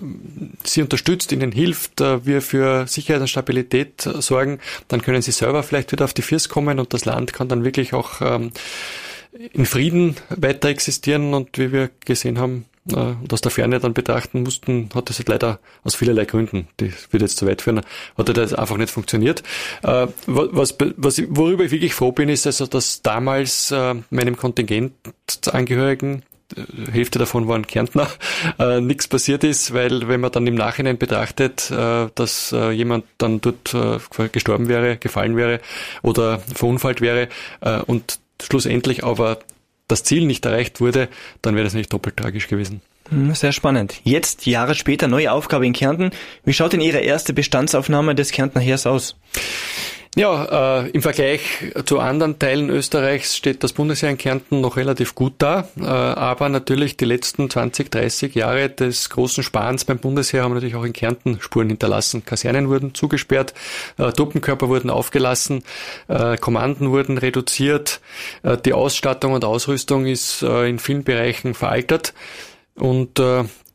sie 0.65 0.83
unterstützt, 0.83 1.33
ihnen 1.33 1.53
hilft, 1.53 2.01
äh, 2.01 2.25
wir 2.25 2.43
für 2.43 2.87
Sicherheit 2.87 3.21
und 3.21 3.29
Stabilität 3.29 4.03
sorgen, 4.03 4.61
dann 4.89 5.03
können 5.03 5.23
sie 5.23 5.33
selber 5.33 5.63
vielleicht 5.63 5.93
wieder 5.93 6.05
auf 6.05 6.15
die 6.15 6.23
Füße 6.23 6.49
kommen 6.49 6.79
und 6.79 6.95
das 6.95 7.05
Land 7.05 7.33
kann 7.33 7.49
dann 7.49 7.65
wirklich 7.65 7.95
auch 7.95 8.21
ähm, 8.21 8.53
in 9.53 9.67
Frieden 9.67 10.17
weiter 10.29 10.69
existieren 10.69 11.35
und 11.35 11.59
wie 11.59 11.73
wir 11.73 11.91
gesehen 12.05 12.39
haben, 12.39 12.67
äh, 12.91 12.95
und 12.95 13.33
aus 13.33 13.41
der 13.41 13.51
Ferne 13.51 13.81
dann 13.81 13.95
betrachten 13.95 14.43
mussten, 14.43 14.89
hat 14.95 15.09
das 15.11 15.19
halt 15.19 15.29
leider 15.29 15.61
aus 15.85 15.95
vielerlei 15.95 16.25
Gründen, 16.25 16.69
die 16.79 16.93
würde 17.11 17.25
jetzt 17.25 17.37
zu 17.37 17.47
weit 17.47 17.63
führen, 17.63 17.83
hat 18.17 18.37
das 18.37 18.55
einfach 18.55 18.77
nicht 18.77 18.91
funktioniert. 18.91 19.43
Äh, 19.83 20.07
was, 20.27 20.77
was, 20.97 21.23
worüber 21.29 21.65
ich 21.65 21.71
wirklich 21.71 21.95
froh 21.95 22.13
bin, 22.13 22.29
ist 22.29 22.47
also, 22.47 22.67
dass 22.67 23.03
damals 23.03 23.71
äh, 23.71 23.95
meinem 24.11 24.37
Kontingentangehörigen 24.37 26.23
Hälfte 26.91 27.19
davon 27.19 27.49
waren 27.49 27.67
Kärntner, 27.67 28.09
äh, 28.59 28.81
nichts 28.81 29.09
passiert 29.09 29.45
ist, 29.45 29.73
weil 29.73 30.09
wenn 30.09 30.21
man 30.21 30.33
dann 30.33 30.47
im 30.47 30.55
Nachhinein 30.55 30.99
betrachtet, 30.99 31.71
äh, 31.71 32.09
dass 32.15 32.53
äh, 32.53 32.71
jemand 32.71 33.05
dann 33.19 33.41
dort 33.41 33.75
äh, 33.75 34.29
gestorben 34.29 34.69
wäre, 34.69 34.97
gefallen 34.97 35.37
wäre 35.37 35.61
oder 36.03 36.41
verunfallt 36.41 37.01
wäre 37.01 37.29
äh, 37.61 37.81
und 37.81 38.19
schlussendlich 38.43 39.05
aber 39.05 39.39
das 39.91 40.05
Ziel 40.05 40.27
nicht 40.27 40.45
erreicht 40.47 40.81
wurde, 40.81 41.09
dann 41.43 41.55
wäre 41.55 41.65
das 41.65 41.75
nicht 41.75 41.93
doppelt 41.93 42.17
tragisch 42.17 42.49
gewesen. 42.49 42.81
Hm, 43.11 43.35
sehr 43.35 43.53
spannend. 43.53 44.01
Jetzt, 44.05 44.47
Jahre 44.47 44.75
später, 44.75 45.09
neue 45.09 45.33
Aufgabe 45.33 45.67
in 45.67 45.73
Kärnten. 45.73 46.11
Wie 46.45 46.53
schaut 46.53 46.73
denn 46.73 46.81
Ihre 46.81 46.99
erste 46.99 47.33
Bestandsaufnahme 47.33 48.15
des 48.15 48.31
Kärntner 48.31 48.61
Heers 48.61 48.87
aus? 48.87 49.17
Ja, 50.17 50.81
äh, 50.83 50.91
im 50.91 51.03
Vergleich 51.03 51.41
zu 51.85 52.01
anderen 52.01 52.37
Teilen 52.41 52.69
Österreichs 52.69 53.37
steht 53.37 53.63
das 53.63 53.73
Bundesheer 53.73 54.11
in 54.11 54.19
Kärnten 54.19 54.61
noch 54.61 54.77
relativ 54.77 55.15
gut 55.15 55.35
da. 55.39 55.69
Äh, 55.81 55.85
aber 55.85 56.49
natürlich 56.49 56.97
die 56.97 57.05
letzten 57.05 57.49
20, 57.49 57.93
30 57.93 58.35
Jahre 58.35 58.69
des 58.71 59.09
großen 59.11 59.45
Sparens 59.45 59.85
beim 59.85 59.99
Bundesheer 59.99 60.43
haben 60.43 60.55
natürlich 60.55 60.75
auch 60.75 60.83
in 60.83 60.93
Kärnten 60.93 61.41
Spuren 61.41 61.69
hinterlassen. 61.69 62.25
Kasernen 62.25 62.69
wurden 62.69 62.93
zugesperrt, 62.93 63.55
äh, 63.99 64.11
Truppenkörper 64.11 64.69
wurden 64.69 64.91
aufgelassen, 64.91 65.63
äh, 66.09 66.37
Kommanden 66.39 66.91
wurden 66.91 67.17
reduziert, 67.17 68.01
äh, 68.43 68.57
die 68.57 68.73
Ausstattung 68.73 69.33
und 69.33 69.45
Ausrüstung 69.45 70.07
ist 70.07 70.43
äh, 70.43 70.69
in 70.69 70.81
vielen 70.81 71.05
Bereichen 71.05 71.55
veraltert. 71.55 72.15
Und 72.75 73.21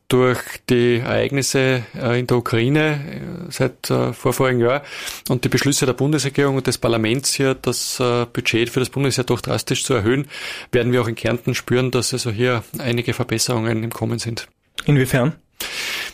durch 0.08 0.40
die 0.68 0.98
Ereignisse 0.98 1.84
in 1.94 2.26
der 2.26 2.36
Ukraine 2.36 3.35
seit 3.50 3.90
äh, 3.90 4.12
vorvorigen 4.12 4.60
Jahr 4.60 4.82
und 5.28 5.44
die 5.44 5.48
Beschlüsse 5.48 5.86
der 5.86 5.92
Bundesregierung 5.92 6.56
und 6.56 6.66
des 6.66 6.78
Parlaments 6.78 7.34
hier, 7.34 7.54
das 7.54 8.02
Budget 8.32 8.70
für 8.70 8.80
das 8.80 8.90
Bundesjahr 8.90 9.24
doch 9.24 9.40
drastisch 9.40 9.84
zu 9.84 9.94
erhöhen, 9.94 10.28
werden 10.72 10.92
wir 10.92 11.02
auch 11.02 11.08
in 11.08 11.14
Kärnten 11.14 11.54
spüren, 11.54 11.90
dass 11.90 12.12
also 12.12 12.30
hier 12.30 12.62
einige 12.78 13.14
Verbesserungen 13.14 13.82
im 13.82 13.90
Kommen 13.90 14.18
sind. 14.18 14.48
Inwiefern? 14.84 15.34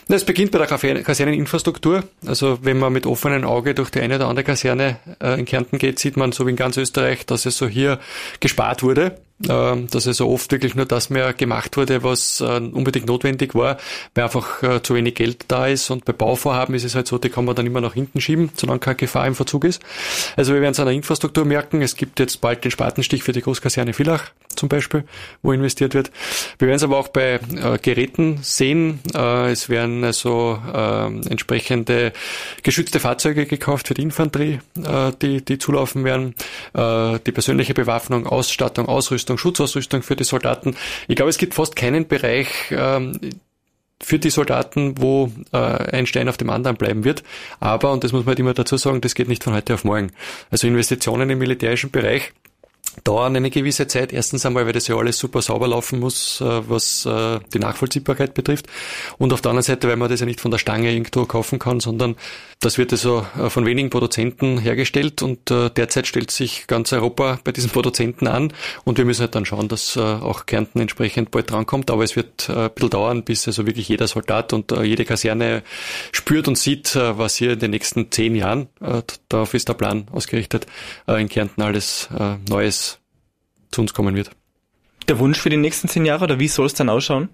Es 0.09 0.25
beginnt 0.25 0.51
bei 0.51 0.59
der 0.59 0.67
Kaserneninfrastruktur. 0.67 2.05
Also 2.27 2.59
wenn 2.63 2.79
man 2.79 2.93
mit 2.93 3.07
offenem 3.07 3.45
Auge 3.45 3.75
durch 3.75 3.91
die 3.91 4.01
eine 4.01 4.17
oder 4.17 4.29
andere 4.29 4.45
Kaserne 4.45 4.99
in 5.21 5.45
Kärnten 5.45 5.79
geht, 5.79 5.99
sieht 5.99 6.17
man 6.17 6.33
so 6.33 6.47
wie 6.47 6.51
in 6.51 6.57
ganz 6.57 6.77
Österreich, 6.77 7.25
dass 7.27 7.47
es 7.47 7.57
so 7.57 7.67
hier 7.67 7.99
gespart 8.41 8.83
wurde. 8.83 9.21
Ähm, 9.49 9.89
dass 9.91 10.07
also 10.07 10.29
oft 10.29 10.53
wirklich 10.53 10.75
nur 10.75 10.87
das 10.87 11.11
mehr 11.11 11.33
gemacht 11.33 11.77
wurde, 11.77 12.03
was 12.03 12.41
äh, 12.41 12.61
unbedingt 12.61 13.07
notwendig 13.07 13.55
war, 13.55 13.79
weil 14.15 14.25
einfach 14.25 14.63
äh, 14.63 14.83
zu 14.83 14.95
wenig 14.95 15.15
Geld 15.17 15.47
da 15.49 15.67
ist. 15.67 15.91
Und 15.91 16.05
bei 16.05 16.13
Bauvorhaben 16.13 16.75
ist 16.75 16.85
es 16.85 16.95
halt 16.95 17.07
so, 17.07 17.19
die 17.19 17.29
kann 17.29 17.45
man 17.45 17.57
dann 17.57 17.67
immer 17.67 17.81
nach 17.81 17.95
hinten 17.95 18.21
schieben, 18.21 18.51
solange 18.55 18.81
keine 18.81 18.97
Gefahr 18.97 19.27
im 19.27 19.35
Verzug 19.35 19.65
ist. 19.65 19.83
Also 20.37 20.55
wir 20.55 20.61
werden 20.61 20.73
es 20.73 20.81
an 20.81 20.87
der 20.87 20.95
Infrastruktur 20.95 21.45
merken. 21.45 21.83
Es 21.83 21.97
gibt 21.97 22.21
jetzt 22.21 22.41
bald 22.41 22.65
den 22.65 22.71
Spatenstich 22.71 23.23
für 23.23 23.33
die 23.33 23.43
Großkaserne 23.43 23.93
Villach 23.93 24.31
zum 24.57 24.69
Beispiel, 24.69 25.05
wo 25.43 25.53
investiert 25.53 25.95
wird. 25.95 26.11
Wir 26.59 26.69
werden 26.69 26.77
es 26.77 26.83
aber 26.83 26.99
auch 26.99 27.09
bei 27.09 27.35
äh, 27.35 27.79
Geräten 27.81 28.39
sehen. 28.43 29.01
Äh, 29.15 29.51
es 29.51 29.69
werden 29.69 30.05
also 30.05 30.61
äh, 30.73 31.07
entsprechende 31.07 32.13
geschützte 32.63 33.01
Fahrzeuge 33.01 33.47
gekauft 33.47 33.89
für 33.89 33.95
die 33.95 34.03
Infanterie, 34.03 34.61
äh, 34.83 35.13
die, 35.21 35.45
die 35.45 35.59
zulaufen 35.59 36.05
werden. 36.05 36.35
Äh, 36.75 37.19
die 37.27 37.33
persönliche 37.33 37.75
Bewaffnung, 37.75 38.27
Ausstattung, 38.27 38.87
Ausrüstung, 38.87 39.13
Ausrüstung, 39.13 39.39
Schutzausrüstung 39.39 40.03
für 40.03 40.17
die 40.17 40.25
Soldaten. 40.25 40.77
Ich 41.09 41.17
glaube, 41.17 41.31
es 41.31 41.39
gibt 41.39 41.55
fast 41.55 41.77
keinen 41.77 42.09
Bereich, 42.09 42.49
ähm, 42.71 43.19
für 44.01 44.19
die 44.19 44.31
Soldaten, 44.31 45.01
wo 45.01 45.31
äh, 45.53 45.57
ein 45.57 46.07
Stein 46.07 46.29
auf 46.29 46.37
dem 46.37 46.51
anderen 46.51 46.77
bleiben 46.77 47.05
wird. 47.05 47.23
Aber, 47.61 47.93
und 47.93 48.03
das 48.03 48.13
muss 48.13 48.23
man 48.23 48.31
halt 48.31 48.41
immer 48.41 48.53
dazu 48.53 48.77
sagen, 48.77 49.01
das 49.01 49.15
geht 49.15 49.29
nicht 49.29 49.45
von 49.45 49.55
heute 49.55 49.75
auf 49.75 49.85
morgen. 49.85 50.11
Also 50.51 50.67
Investitionen 50.67 51.31
im 51.31 51.39
militärischen 51.39 51.93
Bereich 51.93 52.33
dauern 53.05 53.37
eine 53.37 53.51
gewisse 53.51 53.87
Zeit. 53.87 54.13
Erstens 54.13 54.45
einmal, 54.47 54.67
weil 54.67 54.73
das 54.73 54.89
ja 54.89 54.97
alles 54.97 55.19
super 55.19 55.43
sauber 55.43 55.69
laufen 55.69 56.01
muss, 56.01 56.41
äh, 56.41 56.69
was 56.69 57.07
äh, 57.07 57.41
die 57.53 57.59
Nachvollziehbarkeit 57.59 58.35
betrifft. 58.35 58.67
Und 59.19 59.33
auf 59.33 59.41
der 59.41 59.51
anderen 59.51 59.65
Seite, 59.65 59.89
weil 59.89 59.97
man 59.97 60.11
das 60.11 60.21
ja 60.21 60.27
nicht 60.27 60.41
von 60.41 60.51
der 60.51 60.59
Stange 60.59 60.93
irgendwo 60.93 61.25
kaufen 61.25 61.59
kann, 61.59 61.81
sondern 61.81 62.17
das 62.63 62.79
wird 62.79 62.93
also 62.93 63.27
äh, 63.39 63.51
von 63.51 63.67
wenigen 63.67 63.91
Produzenten 63.91 64.59
hergestellt 64.59 65.23
und 65.23 65.51
derzeit 65.51 66.07
stellt 66.07 66.31
sich 66.31 66.67
ganz 66.67 66.93
Europa 66.93 67.39
bei 67.45 67.53
diesen 67.53 67.71
Produzenten 67.71 68.27
an 68.27 68.53
und 68.85 68.99
wir 68.99 69.05
müssen 69.05 69.23
halt 69.23 69.35
dann 69.35 69.45
schauen, 69.45 69.69
dass 69.69 69.97
auch 69.97 70.47
Kärnten 70.47 70.81
entsprechend 70.81 71.31
bald 71.31 71.51
drankommt. 71.51 71.91
Aber 71.91 72.05
es 72.05 72.17
wird 72.17 72.49
ein 72.49 72.71
bisschen 72.71 72.91
dauern, 72.91 73.25
bis 73.25 73.47
also 73.47 73.67
wirklich 73.67 73.89
jeder 73.89 74.07
Soldat 74.07 74.53
und 74.53 74.73
jede 74.83 75.05
Kaserne 75.05 75.63
spürt 76.13 76.49
und 76.49 76.57
sieht, 76.57 76.95
was 76.95 77.37
hier 77.37 77.53
in 77.53 77.59
den 77.59 77.71
nächsten 77.73 78.11
zehn 78.11 78.35
Jahren, 78.35 78.69
darauf 79.29 79.55
ist 79.55 79.69
der 79.69 79.75
Plan 79.75 80.07
ausgerichtet, 80.13 80.67
in 81.07 81.29
Kärnten 81.29 81.63
alles 81.63 82.09
Neues 82.49 82.99
zu 83.71 83.81
uns 83.81 83.93
kommen 83.93 84.15
wird. 84.15 84.31
Der 85.09 85.19
Wunsch 85.19 85.39
für 85.39 85.51
die 85.51 85.57
nächsten 85.57 85.89
zehn 85.89 86.05
Jahre 86.05 86.25
oder 86.25 86.39
wie 86.39 86.49
soll 86.49 86.67
es 86.67 86.75
dann 86.75 86.89
ausschauen? 86.89 87.29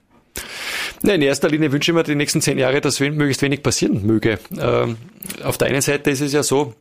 Na, 1.02 1.14
in 1.14 1.22
erster 1.22 1.48
Linie 1.48 1.72
wünsche 1.72 1.90
ich 1.90 1.94
mir 1.94 2.02
die 2.02 2.14
nächsten 2.14 2.40
zehn 2.40 2.58
Jahre, 2.58 2.80
dass 2.80 3.00
möglichst 3.00 3.42
wenig 3.42 3.62
passieren 3.62 4.06
möge. 4.06 4.38
Ähm, 4.58 4.96
auf 5.42 5.58
der 5.58 5.68
einen 5.68 5.80
Seite 5.80 6.10
ist 6.10 6.20
es 6.20 6.32
ja 6.32 6.42
so, 6.42 6.74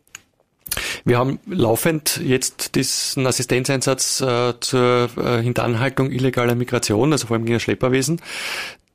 wir 1.06 1.18
haben 1.18 1.40
laufend 1.46 2.20
jetzt 2.24 2.76
diesen 2.76 3.26
Assistenzeinsatz 3.26 4.22
äh, 4.22 4.54
zur 4.60 5.10
äh, 5.18 5.42
Hintanhaltung 5.42 6.12
illegaler 6.12 6.56
Migration, 6.56 7.12
also 7.12 7.28
vor 7.28 7.38
allem 7.38 7.46
gegen 7.46 7.60
Schlepperwesen. 7.60 8.22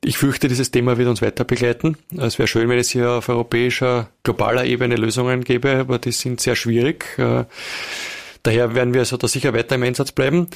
Ich 0.05 0.19
fürchte, 0.19 0.49
dieses 0.49 0.73
Thema 0.73 0.99
wird 0.99 1.09
uns 1.09 1.23
weiter 1.23 1.45
begleiten. 1.45 1.97
Es 2.19 2.39
wäre 2.39 2.49
schön, 2.49 2.69
wenn 2.69 2.79
es 2.79 2.91
hier 2.91 3.11
auf 3.11 3.29
europäischer, 3.29 4.09
globaler 4.25 4.65
Ebene 4.65 4.97
Lösungen 4.97 5.45
gäbe, 5.45 5.77
aber 5.77 5.99
die 5.99 6.11
sind 6.11 6.41
sehr 6.41 6.57
schwierig. 6.57 7.07
Daher 8.43 8.75
werden 8.75 8.93
wir 8.93 9.01
also 9.01 9.17
da 9.17 9.29
sicher 9.29 9.55
weiter 9.55 9.77
im 9.77 9.83
Einsatz 9.85 10.13
bleiben. 10.13 10.49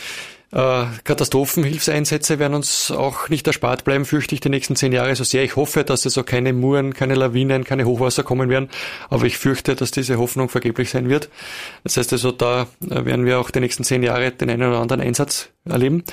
Äh, 0.52 0.84
Katastrophenhilfseinsätze 1.02 2.38
werden 2.38 2.54
uns 2.54 2.92
auch 2.92 3.28
nicht 3.28 3.46
erspart 3.46 3.84
bleiben, 3.84 4.04
fürchte 4.04 4.34
ich, 4.34 4.40
die 4.40 4.48
nächsten 4.48 4.76
zehn 4.76 4.92
Jahre. 4.92 5.14
So 5.16 5.24
sehr 5.24 5.42
ich 5.42 5.56
hoffe, 5.56 5.82
dass 5.82 6.04
es 6.04 6.16
auch 6.16 6.24
keine 6.24 6.52
Muren, 6.52 6.94
keine 6.94 7.16
Lawinen, 7.16 7.64
keine 7.64 7.84
Hochwasser 7.84 8.22
kommen 8.22 8.48
werden. 8.48 8.68
Aber 9.10 9.24
ich 9.24 9.38
fürchte, 9.38 9.74
dass 9.74 9.90
diese 9.90 10.18
Hoffnung 10.18 10.48
vergeblich 10.48 10.90
sein 10.90 11.08
wird. 11.08 11.28
Das 11.82 11.96
heißt 11.96 12.12
also, 12.12 12.30
da 12.30 12.68
äh, 12.88 13.04
werden 13.04 13.26
wir 13.26 13.40
auch 13.40 13.50
die 13.50 13.60
nächsten 13.60 13.82
zehn 13.82 14.02
Jahre 14.04 14.30
den 14.30 14.48
einen 14.50 14.68
oder 14.68 14.80
anderen 14.80 15.02
Einsatz 15.02 15.48
erleben. 15.64 16.04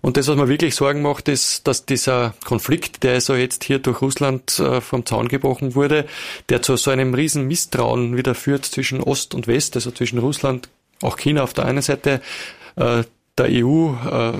Und 0.00 0.16
das, 0.16 0.26
was 0.26 0.36
mir 0.36 0.48
wirklich 0.48 0.74
Sorgen 0.74 1.02
macht, 1.02 1.28
ist, 1.28 1.66
dass 1.68 1.86
dieser 1.86 2.34
Konflikt, 2.44 3.04
der 3.04 3.20
so 3.20 3.34
jetzt 3.34 3.62
hier 3.62 3.78
durch 3.78 4.02
Russland 4.02 4.58
äh, 4.58 4.80
vom 4.80 5.06
Zaun 5.06 5.28
gebrochen 5.28 5.76
wurde, 5.76 6.06
der 6.48 6.60
zu 6.60 6.76
so 6.76 6.90
einem 6.90 7.14
riesen 7.14 7.46
Misstrauen 7.46 8.16
wieder 8.16 8.34
führt 8.34 8.64
zwischen 8.64 9.00
Ost 9.00 9.32
und 9.34 9.46
West, 9.46 9.76
also 9.76 9.92
zwischen 9.92 10.18
Russland, 10.18 10.68
auch 11.02 11.16
China 11.16 11.42
auf 11.42 11.54
der 11.54 11.66
einen 11.66 11.82
Seite, 11.82 12.20
äh, 12.76 13.04
der 13.38 13.46
EU, 13.50 13.90
äh, 13.90 14.32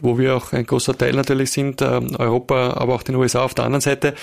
wo 0.00 0.18
wir 0.18 0.36
auch 0.36 0.52
ein 0.52 0.66
großer 0.66 0.96
Teil 0.96 1.14
natürlich 1.14 1.50
sind, 1.50 1.80
äh, 1.80 2.00
Europa, 2.18 2.74
aber 2.74 2.94
auch 2.94 3.02
den 3.02 3.16
USA 3.16 3.42
auf 3.42 3.54
der 3.54 3.64
anderen 3.64 3.80
Seite, 3.80 4.14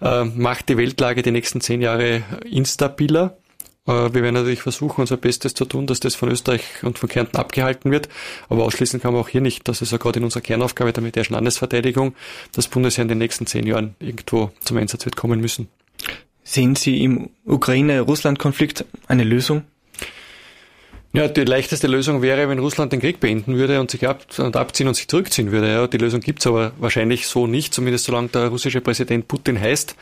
äh, 0.00 0.24
macht 0.24 0.68
die 0.68 0.76
Weltlage 0.76 1.22
die 1.22 1.30
nächsten 1.30 1.60
zehn 1.60 1.80
Jahre 1.80 2.22
instabiler. 2.44 3.36
Äh, 3.86 3.92
wir 3.92 4.22
werden 4.22 4.34
natürlich 4.34 4.62
versuchen, 4.62 5.00
unser 5.00 5.16
Bestes 5.16 5.54
zu 5.54 5.64
tun, 5.64 5.86
dass 5.86 6.00
das 6.00 6.14
von 6.14 6.30
Österreich 6.30 6.62
und 6.82 6.98
von 6.98 7.08
Kärnten 7.08 7.36
abgehalten 7.36 7.90
wird. 7.90 8.08
Aber 8.48 8.64
ausschließen 8.64 9.00
kann 9.00 9.12
man 9.12 9.22
auch 9.22 9.28
hier 9.28 9.40
nicht, 9.40 9.68
dass 9.68 9.80
es 9.80 9.90
ja 9.90 9.98
gerade 9.98 10.18
in 10.18 10.24
unserer 10.24 10.42
Kernaufgabe 10.42 10.92
der 10.92 11.02
militärischen 11.02 11.34
Landesverteidigung 11.34 12.14
das 12.52 12.68
Bundesheer 12.68 13.02
in 13.02 13.08
den 13.08 13.18
nächsten 13.18 13.46
zehn 13.46 13.66
Jahren 13.66 13.94
irgendwo 14.00 14.50
zum 14.60 14.76
Einsatz 14.76 15.04
wird 15.04 15.16
kommen 15.16 15.40
müssen. 15.40 15.68
Sehen 16.44 16.74
Sie 16.74 17.02
im 17.02 17.30
Ukraine-Russland-Konflikt 17.44 18.84
eine 19.06 19.24
Lösung? 19.24 19.62
Ja, 21.14 21.28
die 21.28 21.44
leichteste 21.44 21.88
Lösung 21.88 22.22
wäre, 22.22 22.48
wenn 22.48 22.58
Russland 22.58 22.90
den 22.90 23.00
Krieg 23.00 23.20
beenden 23.20 23.54
würde 23.54 23.80
und 23.80 23.90
sich 23.90 24.08
ab 24.08 24.24
und 24.38 24.56
abziehen 24.56 24.88
und 24.88 24.94
sich 24.94 25.08
zurückziehen 25.08 25.52
würde. 25.52 25.70
Ja, 25.70 25.86
die 25.86 25.98
Lösung 25.98 26.20
gibt's 26.20 26.46
aber 26.46 26.72
wahrscheinlich 26.78 27.26
so 27.26 27.46
nicht, 27.46 27.74
zumindest 27.74 28.06
solange 28.06 28.28
der 28.28 28.48
russische 28.48 28.80
Präsident 28.80 29.28
Putin 29.28 29.60
heißt. 29.60 29.94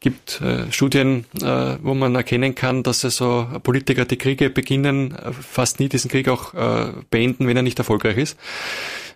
gibt 0.00 0.40
äh, 0.40 0.70
Studien, 0.72 1.24
äh, 1.40 1.76
wo 1.82 1.94
man 1.94 2.16
erkennen 2.16 2.56
kann, 2.56 2.82
dass 2.82 3.04
also 3.04 3.46
Politiker, 3.62 4.06
die 4.06 4.18
Kriege 4.18 4.50
beginnen, 4.50 5.14
äh, 5.14 5.32
fast 5.32 5.78
nie 5.78 5.88
diesen 5.88 6.10
Krieg 6.10 6.28
auch 6.28 6.52
äh, 6.54 6.92
beenden, 7.10 7.46
wenn 7.46 7.56
er 7.56 7.62
nicht 7.62 7.78
erfolgreich 7.78 8.16
ist. 8.16 8.36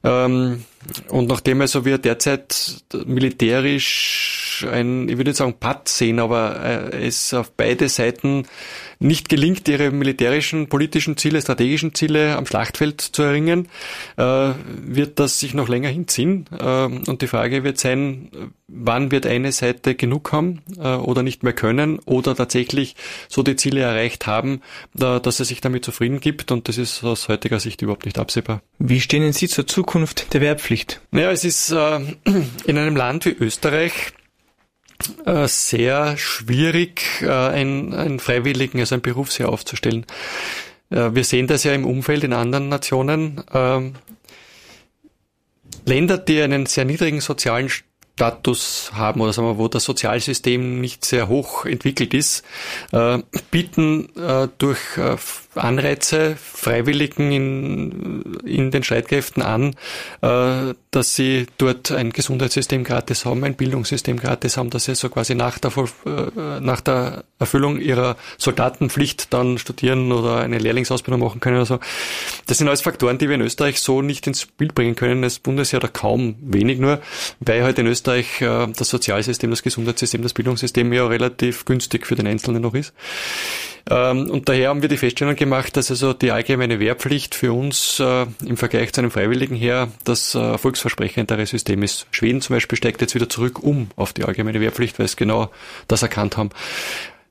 Ähm, 0.04 0.64
und 1.09 1.29
nachdem 1.29 1.61
also 1.61 1.85
wir 1.85 1.99
derzeit 1.99 2.83
militärisch 3.07 4.67
ein, 4.71 5.09
ich 5.09 5.17
würde 5.17 5.31
nicht 5.31 5.37
sagen 5.37 5.55
Patt 5.59 5.89
sehen, 5.89 6.19
aber 6.19 6.91
äh, 6.93 7.07
es 7.07 7.35
auf 7.35 7.53
beide 7.53 7.89
Seiten 7.89 8.47
nicht 8.99 9.29
gelingt, 9.29 9.69
ihre 9.69 9.91
militärischen, 9.91 10.69
politischen 10.69 11.17
Ziele, 11.17 11.41
strategischen 11.41 11.95
Ziele 11.95 12.37
am 12.37 12.47
Schlachtfeld 12.47 13.01
zu 13.01 13.23
erringen, 13.23 13.69
äh, 14.17 14.53
wird 14.83 15.19
das 15.19 15.41
sich 15.41 15.55
noch 15.55 15.69
länger 15.69 15.89
hinziehen. 15.89 16.47
Äh, 16.59 16.85
und 16.85 17.23
die 17.23 17.27
Frage 17.27 17.65
wird 17.65 17.79
sein, 17.79 18.31
wann 18.73 19.11
wird 19.11 19.27
eine 19.27 19.53
Seite 19.53 19.95
genug 19.95 20.33
haben 20.33 20.62
äh, 20.79 20.95
oder 20.95 21.23
nicht 21.23 21.43
mehr 21.43 21.53
können 21.53 21.99
oder 22.00 22.35
tatsächlich 22.35 22.97
so 23.29 23.43
die 23.43 23.57
Ziele 23.57 23.81
erreicht 23.81 24.27
haben, 24.27 24.62
dass 24.95 25.37
sie 25.37 25.45
sich 25.45 25.61
damit 25.61 25.85
zufrieden 25.85 26.21
gibt. 26.21 26.53
Und 26.53 26.69
das 26.69 26.79
ist 26.79 27.05
aus 27.05 27.29
heutiger 27.29 27.61
Sicht 27.61 27.83
überhaupt 27.83 28.05
nicht 28.05 28.19
absehbar. 28.19 28.62
Wie 28.79 29.00
stehen 29.00 29.33
Sie 29.33 29.49
zur 29.49 29.67
Zukunft 29.67 30.33
der 30.33 30.41
Wehrpflicht? 30.41 31.00
Naja, 31.11 31.31
es 31.31 31.45
ist 31.45 31.71
äh, 31.71 32.00
in 32.65 32.79
einem 32.79 32.97
Land 32.97 33.25
wie 33.25 33.31
Österreich 33.31 34.12
äh, 35.25 35.49
sehr 35.49 36.17
schwierig, 36.17 37.03
äh, 37.23 37.29
einen, 37.29 37.95
einen 37.95 38.21
Freiwilligen, 38.21 38.81
also 38.81 38.95
ein 38.95 39.03
Berufsjahr 39.03 39.49
aufzustellen. 39.50 40.07
Äh, 40.91 41.15
wir 41.15 41.25
sehen 41.25 41.47
das 41.47 41.65
ja 41.65 41.73
im 41.73 41.87
Umfeld 41.87 42.25
in 42.25 42.33
anderen 42.33 42.69
Nationen. 42.69 43.43
Ähm, 43.53 43.95
Länder, 45.87 46.19
die 46.19 46.43
einen 46.43 46.67
sehr 46.67 46.85
niedrigen 46.85 47.21
sozialen 47.21 47.71
Status 48.21 48.91
haben 48.93 49.23
oder 49.23 49.33
sagen 49.33 49.49
wir, 49.49 49.57
wo 49.57 49.67
das 49.67 49.85
Sozialsystem 49.85 50.79
nicht 50.79 51.07
sehr 51.07 51.29
hoch 51.29 51.65
entwickelt 51.65 52.12
ist, 52.12 52.45
äh, 52.93 53.21
bieten 53.50 54.15
äh, 54.15 54.49
durch 54.59 54.99
äh, 54.99 55.17
Anreize 55.61 56.37
Freiwilligen 56.37 57.33
in, 57.33 58.38
in 58.45 58.71
den 58.71 58.83
Streitkräften 58.83 59.43
an, 59.43 59.75
äh, 60.23 60.75
dass 60.90 61.14
sie 61.14 61.47
dort 61.59 61.93
ein 61.93 62.11
Gesundheitssystem 62.11 62.85
gratis 62.85 63.25
haben, 63.25 63.45
ein 63.45 63.55
Bildungssystem 63.55 64.19
gratis 64.19 64.57
haben, 64.57 64.71
dass 64.71 64.85
sie 64.85 64.95
so 64.95 65.09
quasi 65.09 65.35
nach 65.35 65.59
der, 65.59 65.73
äh, 65.76 66.61
nach 66.61 66.81
der 66.81 67.25
Erfüllung 67.38 67.79
ihrer 67.79 68.17
Soldatenpflicht 68.38 69.33
dann 69.33 69.59
studieren 69.59 70.12
oder 70.12 70.38
eine 70.38 70.59
Lehrlingsausbildung 70.59 71.21
machen 71.21 71.40
können 71.40 71.57
oder 71.57 71.67
so. 71.67 71.81
Das 72.47 72.59
sind 72.59 72.69
alles 72.69 72.83
Faktoren, 72.83 73.19
die 73.19 73.29
wir 73.29 73.37
in 73.37 73.40
Österreich 73.43 73.81
so 73.81 74.02
nicht 74.02 74.26
ins 74.26 74.43
Spiel 74.43 74.69
bringen 74.69 74.97
können, 74.97 75.23
das 75.23 75.38
Bundesheer 75.38 75.81
da 75.81 75.88
kaum 75.88 76.37
wenig 76.40 76.79
nur, 76.79 77.00
weil 77.40 77.62
halt 77.62 77.79
in 77.79 77.87
Österreich 77.87 78.40
äh, 78.40 78.67
das 78.76 78.88
Sozialsystem, 78.88 79.50
das 79.50 79.62
Gesundheitssystem, 79.62 80.23
das 80.23 80.35
Bildungssystem 80.35 80.93
ja 80.93 81.07
relativ 81.07 81.64
günstig 81.64 82.07
für 82.07 82.14
den 82.14 82.26
Einzelnen 82.26 82.62
noch 82.62 82.75
ist. 82.75 82.93
Ähm, 83.89 84.31
und 84.31 84.49
daher 84.49 84.69
haben 84.69 84.83
wir 84.83 84.89
die 84.89 84.97
Feststellung 84.97 85.37
gemacht, 85.37 85.77
dass 85.77 85.91
also 85.91 86.13
die 86.13 86.31
allgemeine 86.31 86.81
Wehrpflicht 86.81 87.35
für 87.35 87.53
uns 87.53 88.01
äh, 88.01 88.27
im 88.45 88.57
Vergleich 88.57 88.93
zu 88.93 89.01
einem 89.01 89.11
Freiwilligen 89.11 89.57
her 89.57 89.89
das 90.05 90.35
äh, 90.35 90.39
erfolgsversprechendere 90.39 91.47
System 91.47 91.83
ist. 91.83 92.07
Schweden 92.11 92.41
zum 92.41 92.57
Beispiel 92.57 92.77
steigt 92.77 93.01
jetzt 93.01 93.15
wieder 93.15 93.29
zurück 93.29 93.63
um 93.63 93.89
auf 93.97 94.13
die 94.13 94.25
allgemeine 94.25 94.61
Wehrpflicht, 94.61 94.99
weil 94.99 95.07
es 95.07 95.17
genau 95.17 95.51
das 95.89 96.03
erkannt 96.03 96.37
haben. 96.37 96.51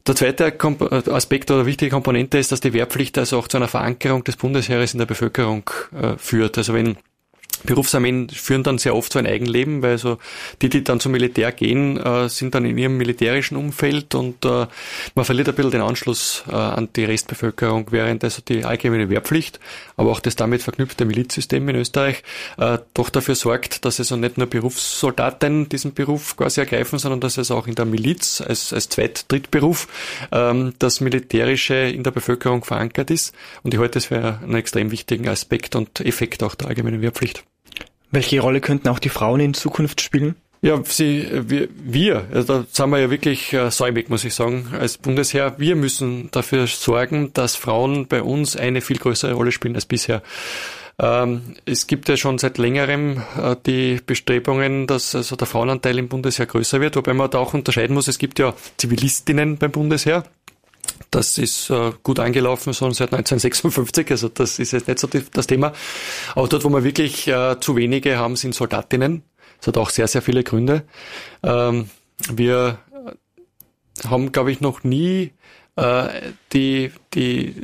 Der 0.08 0.15
zweite 0.15 0.46
äh, 0.46 1.12
Aspekt 1.12 1.51
oder 1.51 1.65
wichtige 1.65 1.91
Komponente 1.91 2.38
ist, 2.38 2.51
dass 2.51 2.62
die 2.62 2.74
Wehrpflicht 2.74 3.18
also 3.18 3.38
auch 3.38 3.48
zu 3.48 3.58
einer 3.58 3.68
Verankerung 3.68 4.24
des 4.24 4.38
Bundesheeres 4.38 4.94
in 4.94 5.00
der 5.00 5.06
Bevölkerung 5.06 5.70
äh, 5.94 6.18
führt. 6.18 6.58
Also 6.58 6.74
wenn 6.74 6.98
Berufsarmeen 7.63 8.30
führen 8.30 8.63
dann 8.63 8.78
sehr 8.78 8.96
oft 8.96 9.13
so 9.13 9.20
ein 9.20 9.28
Eigenleben, 9.28 9.82
weil 9.82 9.98
so 9.98 10.18
die, 10.62 10.70
die 10.70 10.84
dann 10.84 11.00
zum 11.00 11.12
Militär 11.12 11.51
gehen, 11.51 11.98
äh, 11.98 12.30
sind 12.30 12.56
dann 12.56 12.66
in 12.66 12.78
ihrem 12.78 12.98
militärischen 12.98 13.58
Umfeld 13.58 14.16
und 14.16 14.46
äh, 14.46 14.68
man 15.16 15.25
verliert 15.25 15.50
ein 15.50 15.56
bisschen 15.56 15.72
den 15.72 15.82
Anschluss 15.82 16.44
äh, 16.48 16.56
an 16.56 16.89
die 16.96 17.06
Restbevölkerung, 17.06 17.88
während 17.92 18.24
also 18.24 18.42
die 18.48 18.66
allgemeine 18.66 19.10
Wehrpflicht, 19.10 19.60
aber 19.98 20.12
auch 20.12 20.20
das 20.20 20.36
damit 20.36 20.62
verknüpfte 20.62 21.06
Milizsystem 21.06 21.68
in 21.70 21.75
Österreich 21.75 22.24
äh, 22.58 22.80
doch 22.94 23.10
dafür 23.10 23.36
sorgt, 23.36 23.86
dass 23.86 24.00
also 24.00 24.16
nicht 24.16 24.38
nur 24.38 24.48
Berufssoldaten 24.48 25.70
diesen 25.70 25.94
Beruf 25.94 26.38
quasi 26.38 26.62
ergreifen, 26.62 27.00
sondern 27.00 27.20
dass 27.20 27.38
es 27.38 27.51
auch 27.51 27.68
in 27.68 27.75
der 27.75 27.86
Miliz 27.86 28.42
als, 28.42 28.74
als 28.74 28.89
Zweit-, 28.89 29.25
Drittberuf 29.32 29.88
ähm, 30.32 30.74
das 30.80 31.01
Militärische 31.01 31.75
in 31.75 32.04
der 32.04 32.12
Bevölkerung 32.12 32.63
verankert 32.63 33.12
ist. 33.12 33.34
Und 33.63 33.74
ich 33.74 33.80
halte 33.80 33.94
das 33.96 34.06
für 34.06 34.39
einen 34.42 34.56
extrem 34.56 34.92
wichtigen 34.92 35.28
Aspekt 35.28 35.75
und 35.75 36.00
Effekt 36.01 36.44
auch 36.44 36.56
der 36.56 36.68
allgemeinen 36.68 37.01
Wehrpflicht. 37.01 37.44
Welche 38.12 38.39
Rolle 38.39 38.62
könnten 38.62 38.88
auch 38.89 39.00
die 39.00 39.10
Frauen 39.10 39.39
in 39.39 39.54
Zukunft 39.54 40.01
spielen? 40.01 40.36
Ja, 40.62 40.82
sie, 40.84 41.25
wir, 41.50 41.70
wir 41.72 42.25
also 42.34 42.60
da 42.60 42.66
sind 42.70 42.89
wir 42.89 43.00
ja 43.00 43.10
wirklich 43.10 43.54
äh, 43.54 43.72
säumig, 43.72 44.10
muss 44.10 44.25
ich 44.25 44.34
sagen, 44.34 44.68
als 44.78 44.98
Bundesheer. 44.98 45.56
Wir 45.58 45.78
müssen 45.78 46.30
dafür 46.32 46.68
sorgen, 46.68 47.32
dass 47.34 47.56
Frauen 47.56 48.08
bei 48.08 48.22
uns 48.22 48.58
eine 48.58 48.82
viel 48.82 48.98
größere 48.98 49.34
Rolle 49.34 49.54
spielen 49.54 49.75
als 49.75 49.86
bisher. 49.86 50.22
Ähm, 51.01 51.56
es 51.66 51.88
gibt 51.88 52.10
ja 52.10 52.18
schon 52.18 52.39
seit 52.39 52.58
längerem 52.58 53.24
äh, 53.42 53.56
die 53.66 54.01
Bestrebungen, 54.06 54.86
dass 54.86 55.16
also 55.16 55.38
der 55.38 55.48
Frauenanteil 55.48 55.98
im 55.98 56.10
Bundesheer 56.10 56.46
größer 56.46 56.82
wird, 56.82 56.98
wobei 56.98 57.13
man 57.13 57.30
da 57.30 57.38
auch 57.38 57.54
unterscheiden 57.54 57.94
muss, 57.94 58.10
es 58.10 58.18
gibt 58.18 58.38
ja 58.38 58.54
Zivilistinnen 58.75 59.58
beim 59.58 59.72
Bundesheer. 59.72 60.25
Das 61.12 61.38
ist 61.38 61.69
äh, 61.69 61.91
gut 62.03 62.19
angelaufen, 62.19 62.74
schon 62.74 62.93
seit 62.93 63.13
1956, 63.13 64.12
also 64.12 64.29
das 64.29 64.60
ist 64.60 64.72
jetzt 64.72 64.88
nicht 64.88 65.00
so 65.00 65.08
das 65.08 65.48
Thema. 65.48 65.74
Aber 66.36 66.48
dort, 66.48 66.63
wo 66.63 66.69
wir 66.69 66.84
wirklich 66.84 67.27
äh, 67.27 67.60
zu 67.60 67.75
wenige 67.75 68.17
haben, 68.17 68.36
sind 68.36 68.53
Soldatinnen. 68.53 69.24
Das 69.60 69.67
hat 69.67 69.77
auch 69.77 69.89
sehr, 69.89 70.08
sehr 70.08 70.22
viele 70.22 70.43
Gründe. 70.43 70.84
Ähm, 71.43 71.89
wir 72.31 72.79
haben, 74.08 74.31
glaube 74.31 74.51
ich, 74.51 74.62
noch 74.62 74.84
nie 74.84 75.31
äh, 75.75 76.08
die, 76.53 76.91
die, 77.13 77.55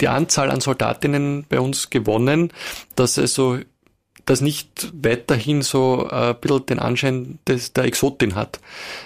die 0.00 0.08
Anzahl 0.08 0.50
an 0.50 0.60
Soldatinnen 0.60 1.46
bei 1.48 1.60
uns 1.60 1.90
gewonnen, 1.90 2.52
dass 2.94 3.18
es 3.18 3.34
so 3.34 3.58
das 4.28 4.40
nicht 4.40 4.92
weiterhin 4.92 5.62
so 5.62 6.06
äh, 6.10 6.30
ein 6.30 6.36
bisschen 6.36 6.66
den 6.66 6.78
Anschein 6.78 7.38
des, 7.46 7.72
der 7.72 7.84
Exotin 7.84 8.34
hat. 8.34 8.60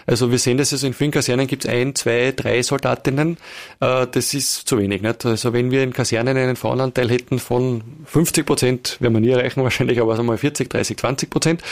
Also 0.06 0.30
wir 0.30 0.38
sehen 0.38 0.58
das 0.58 0.72
also 0.72 0.86
in 0.86 0.94
vielen 0.94 1.12
Kasernen 1.12 1.46
gibt 1.46 1.64
es 1.64 1.70
ein, 1.70 1.94
zwei, 1.94 2.32
drei 2.34 2.62
Soldatinnen. 2.62 3.36
Äh, 3.80 4.06
das 4.10 4.34
ist 4.34 4.68
zu 4.68 4.78
wenig. 4.78 5.02
Nicht? 5.02 5.24
Also 5.24 5.52
wenn 5.52 5.70
wir 5.70 5.82
in 5.82 5.92
Kasernen 5.92 6.36
einen 6.36 6.56
Frauenanteil 6.56 7.08
hätten 7.08 7.38
von 7.38 7.82
50 8.06 8.44
Prozent, 8.44 8.96
werden 9.00 9.14
wir 9.14 9.20
nie 9.20 9.30
erreichen 9.30 9.62
wahrscheinlich, 9.62 10.00
aber 10.00 10.16
sagen 10.16 10.26
wir 10.26 10.32
mal 10.32 10.38
40, 10.38 10.68
30, 10.68 10.96
20 10.96 11.30
Prozent, 11.30 11.62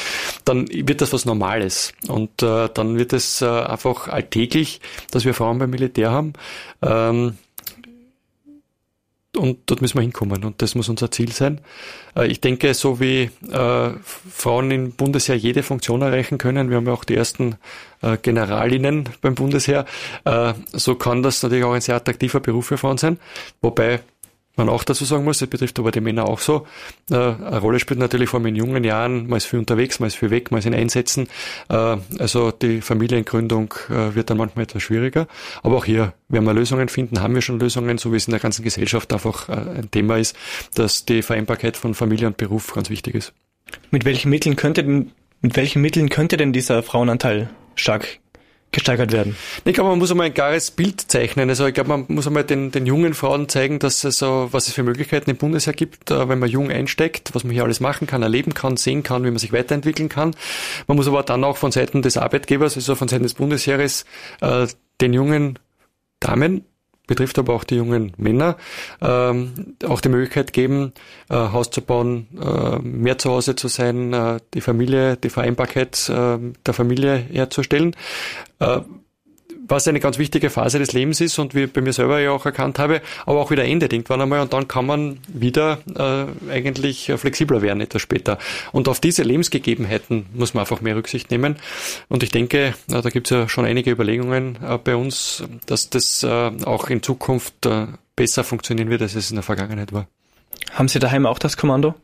dann 0.44 0.68
wird 0.68 1.00
das 1.00 1.12
was 1.12 1.24
Normales. 1.24 1.92
Und 2.06 2.42
äh, 2.42 2.68
dann 2.72 2.98
wird 2.98 3.12
es 3.12 3.42
einfach 3.42 4.08
alltäglich, 4.08 4.80
dass 5.10 5.24
wir 5.24 5.34
Frauen 5.34 5.58
beim 5.58 5.70
Militär 5.70 6.10
haben. 6.10 6.34
Und 9.36 9.58
dort 9.66 9.80
müssen 9.80 9.96
wir 9.96 10.02
hinkommen 10.02 10.44
und 10.44 10.60
das 10.60 10.74
muss 10.74 10.88
unser 10.88 11.10
Ziel 11.12 11.30
sein. 11.30 11.60
Äh, 12.16 12.26
ich 12.26 12.40
denke, 12.40 12.74
so 12.74 12.98
wie 12.98 13.30
äh, 13.48 13.90
Frauen 14.02 14.70
im 14.72 14.92
Bundesheer 14.92 15.36
jede 15.36 15.62
Funktion 15.62 16.02
erreichen 16.02 16.36
können, 16.36 16.68
wir 16.68 16.76
haben 16.76 16.86
ja 16.86 16.92
auch 16.92 17.04
die 17.04 17.14
ersten 17.14 17.54
äh, 18.02 18.16
Generalinnen 18.16 19.08
beim 19.20 19.34
Bundesheer, 19.34 19.84
so 20.72 20.94
kann 20.96 21.22
das 21.22 21.42
natürlich 21.42 21.64
auch 21.64 21.72
ein 21.72 21.80
sehr 21.80 21.96
attraktiver 21.96 22.40
Beruf 22.40 22.66
für 22.66 22.78
Frauen 22.78 22.98
sein. 22.98 23.18
Wobei 23.60 24.00
man 24.60 24.68
auch 24.68 24.84
dazu 24.84 25.04
sagen 25.04 25.24
muss, 25.24 25.38
das 25.38 25.48
betrifft 25.48 25.78
aber 25.78 25.90
die 25.90 26.00
Männer 26.00 26.28
auch 26.28 26.38
so. 26.38 26.66
Äh, 27.10 27.14
eine 27.14 27.58
Rolle 27.58 27.80
spielt 27.80 27.98
natürlich 27.98 28.28
vor 28.28 28.38
allem 28.38 28.46
in 28.46 28.56
jungen 28.56 28.84
Jahren, 28.84 29.26
man 29.26 29.38
ist 29.38 29.46
viel 29.46 29.58
unterwegs, 29.58 30.00
man 30.00 30.08
ist 30.08 30.16
viel 30.16 30.30
weg, 30.30 30.50
man 30.50 30.58
ist 30.58 30.66
in 30.66 30.74
Einsätzen. 30.74 31.28
Äh, 31.68 31.96
also 32.18 32.50
die 32.50 32.80
Familiengründung 32.80 33.74
äh, 33.88 34.14
wird 34.14 34.30
dann 34.30 34.36
manchmal 34.36 34.64
etwas 34.64 34.82
schwieriger. 34.82 35.26
Aber 35.62 35.76
auch 35.76 35.84
hier 35.84 36.12
werden 36.28 36.44
wir 36.44 36.54
Lösungen 36.54 36.88
finden, 36.88 37.20
haben 37.20 37.34
wir 37.34 37.42
schon 37.42 37.58
Lösungen, 37.58 37.98
so 37.98 38.12
wie 38.12 38.16
es 38.16 38.26
in 38.26 38.32
der 38.32 38.40
ganzen 38.40 38.62
Gesellschaft 38.62 39.12
einfach 39.12 39.48
äh, 39.48 39.52
ein 39.52 39.90
Thema 39.90 40.18
ist, 40.18 40.36
dass 40.74 41.04
die 41.04 41.22
Vereinbarkeit 41.22 41.76
von 41.76 41.94
Familie 41.94 42.26
und 42.26 42.36
Beruf 42.36 42.74
ganz 42.74 42.90
wichtig 42.90 43.14
ist. 43.14 43.32
Mit 43.90 44.04
welchen 44.04 44.30
Mitteln 44.30 44.56
könnte 44.56 44.84
denn, 44.84 45.12
mit 45.40 45.56
welchen 45.56 45.80
Mitteln 45.80 46.08
könnte 46.08 46.36
denn 46.36 46.52
dieser 46.52 46.82
Frauenanteil 46.82 47.50
stark 47.74 48.18
gesteigert 48.72 49.12
werden. 49.12 49.36
Ich 49.64 49.74
glaube, 49.74 49.90
man 49.90 49.98
muss 49.98 50.10
einmal 50.10 50.26
ein 50.26 50.34
klares 50.34 50.70
Bild 50.70 51.00
zeichnen. 51.00 51.48
Also 51.48 51.66
ich 51.66 51.74
glaube, 51.74 51.88
man 51.88 52.04
muss 52.08 52.26
einmal 52.26 52.44
den, 52.44 52.70
den 52.70 52.86
jungen 52.86 53.14
Frauen 53.14 53.48
zeigen, 53.48 53.78
dass 53.78 54.04
es 54.04 54.18
so, 54.18 54.48
was 54.52 54.68
es 54.68 54.74
für 54.74 54.82
Möglichkeiten 54.82 55.30
im 55.30 55.36
Bundesheer 55.36 55.72
gibt, 55.72 56.10
äh, 56.10 56.28
wenn 56.28 56.38
man 56.38 56.48
jung 56.48 56.70
einsteigt, 56.70 57.34
was 57.34 57.44
man 57.44 57.52
hier 57.52 57.64
alles 57.64 57.80
machen 57.80 58.06
kann, 58.06 58.22
erleben 58.22 58.54
kann, 58.54 58.76
sehen 58.76 59.02
kann, 59.02 59.24
wie 59.24 59.30
man 59.30 59.38
sich 59.38 59.52
weiterentwickeln 59.52 60.08
kann. 60.08 60.36
Man 60.86 60.96
muss 60.96 61.08
aber 61.08 61.22
dann 61.22 61.42
auch 61.42 61.56
von 61.56 61.72
Seiten 61.72 62.02
des 62.02 62.16
Arbeitgebers, 62.16 62.76
also 62.76 62.94
von 62.94 63.08
Seiten 63.08 63.24
des 63.24 63.34
Bundesheeres, 63.34 64.04
äh, 64.40 64.66
den 65.00 65.12
jungen 65.12 65.58
Damen 66.20 66.64
betrifft 67.10 67.40
aber 67.40 67.54
auch 67.54 67.64
die 67.64 67.74
jungen 67.74 68.12
Männer, 68.18 68.56
ähm, 69.02 69.74
auch 69.84 70.00
die 70.00 70.08
Möglichkeit 70.08 70.52
geben, 70.52 70.92
äh, 71.28 71.34
Haus 71.34 71.72
zu 71.72 71.82
bauen, 71.82 72.28
äh, 72.40 72.78
mehr 72.78 73.18
zu 73.18 73.30
Hause 73.30 73.56
zu 73.56 73.66
sein, 73.66 74.12
äh, 74.12 74.38
die 74.54 74.60
Familie, 74.60 75.16
die 75.16 75.28
Vereinbarkeit 75.28 76.08
äh, 76.08 76.38
der 76.64 76.72
Familie 76.72 77.16
herzustellen. 77.16 77.96
Was 79.70 79.86
eine 79.86 80.00
ganz 80.00 80.18
wichtige 80.18 80.50
Phase 80.50 80.80
des 80.80 80.92
Lebens 80.92 81.20
ist 81.20 81.38
und 81.38 81.54
wie 81.54 81.62
ich 81.62 81.72
bei 81.72 81.80
mir 81.80 81.92
selber 81.92 82.18
ja 82.18 82.32
auch 82.32 82.44
erkannt 82.44 82.80
habe, 82.80 83.00
aber 83.24 83.38
auch 83.38 83.52
wieder 83.52 83.64
endet 83.64 83.92
irgendwann 83.92 84.20
einmal 84.20 84.40
und 84.40 84.52
dann 84.52 84.66
kann 84.66 84.84
man 84.84 85.18
wieder 85.28 85.78
äh, 85.94 86.50
eigentlich 86.52 87.12
flexibler 87.16 87.62
werden 87.62 87.80
etwas 87.80 88.02
später. 88.02 88.38
Und 88.72 88.88
auf 88.88 88.98
diese 88.98 89.22
Lebensgegebenheiten 89.22 90.26
muss 90.34 90.54
man 90.54 90.62
einfach 90.62 90.80
mehr 90.80 90.96
Rücksicht 90.96 91.30
nehmen. 91.30 91.54
Und 92.08 92.24
ich 92.24 92.32
denke, 92.32 92.74
äh, 92.90 93.00
da 93.00 93.10
gibt 93.10 93.30
es 93.30 93.30
ja 93.30 93.48
schon 93.48 93.64
einige 93.64 93.92
Überlegungen 93.92 94.58
äh, 94.60 94.76
bei 94.76 94.96
uns, 94.96 95.44
dass 95.66 95.88
das 95.88 96.24
äh, 96.24 96.50
auch 96.64 96.90
in 96.90 97.00
Zukunft 97.00 97.64
äh, 97.64 97.86
besser 98.16 98.42
funktionieren 98.42 98.90
wird, 98.90 99.02
als 99.02 99.14
es 99.14 99.30
in 99.30 99.36
der 99.36 99.44
Vergangenheit 99.44 99.92
war. 99.92 100.08
Haben 100.72 100.88
Sie 100.88 100.98
daheim 100.98 101.26
auch 101.26 101.38
das 101.38 101.56
Kommando? 101.56 101.94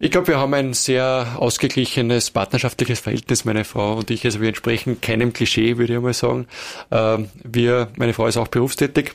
Ich 0.00 0.10
glaube, 0.10 0.28
wir 0.28 0.38
haben 0.38 0.52
ein 0.54 0.74
sehr 0.74 1.36
ausgeglichenes 1.38 2.30
partnerschaftliches 2.30 3.00
Verhältnis, 3.00 3.44
meine 3.44 3.64
Frau 3.64 3.94
und 3.94 4.10
ich. 4.10 4.24
Also 4.24 4.40
wir 4.40 4.48
entsprechen 4.48 5.00
keinem 5.00 5.32
Klischee, 5.32 5.78
würde 5.78 5.94
ich 5.94 6.00
mal 6.00 6.12
sagen. 6.12 6.46
Ähm, 6.90 7.30
wir, 7.44 7.88
meine 7.96 8.12
Frau 8.12 8.26
ist 8.26 8.36
auch 8.36 8.48
berufstätig. 8.48 9.14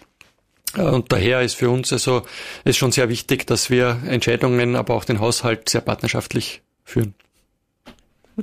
Äh, 0.76 0.82
und 0.82 1.12
daher 1.12 1.42
ist 1.42 1.56
für 1.56 1.70
uns 1.70 1.92
also 1.92 2.24
ist 2.64 2.78
schon 2.78 2.92
sehr 2.92 3.10
wichtig, 3.10 3.46
dass 3.46 3.70
wir 3.70 4.02
Entscheidungen, 4.08 4.76
aber 4.76 4.96
auch 4.96 5.06
den 5.06 5.20
Haushalt 5.20 5.68
sehr 5.70 5.82
partnerschaftlich 5.82 6.62
führen. 6.86 7.14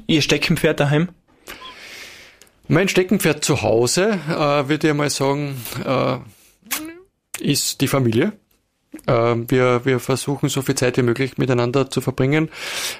Ihr 0.06 0.20
Steckenpferd 0.20 0.78
daheim? 0.78 1.08
Mein 2.68 2.88
Steckenpferd 2.88 3.44
zu 3.44 3.62
Hause, 3.62 4.20
äh, 4.28 4.68
würde 4.68 4.88
ich 4.88 4.94
mal 4.94 5.08
sagen, 5.08 5.56
äh, 5.84 6.18
ist 7.38 7.80
die 7.80 7.88
Familie. 7.88 8.32
Ähm, 9.06 9.50
wir, 9.50 9.84
wir 9.84 10.00
versuchen 10.00 10.48
so 10.48 10.62
viel 10.62 10.74
Zeit 10.74 10.96
wie 10.96 11.02
möglich 11.02 11.38
miteinander 11.38 11.90
zu 11.90 12.00
verbringen. 12.00 12.48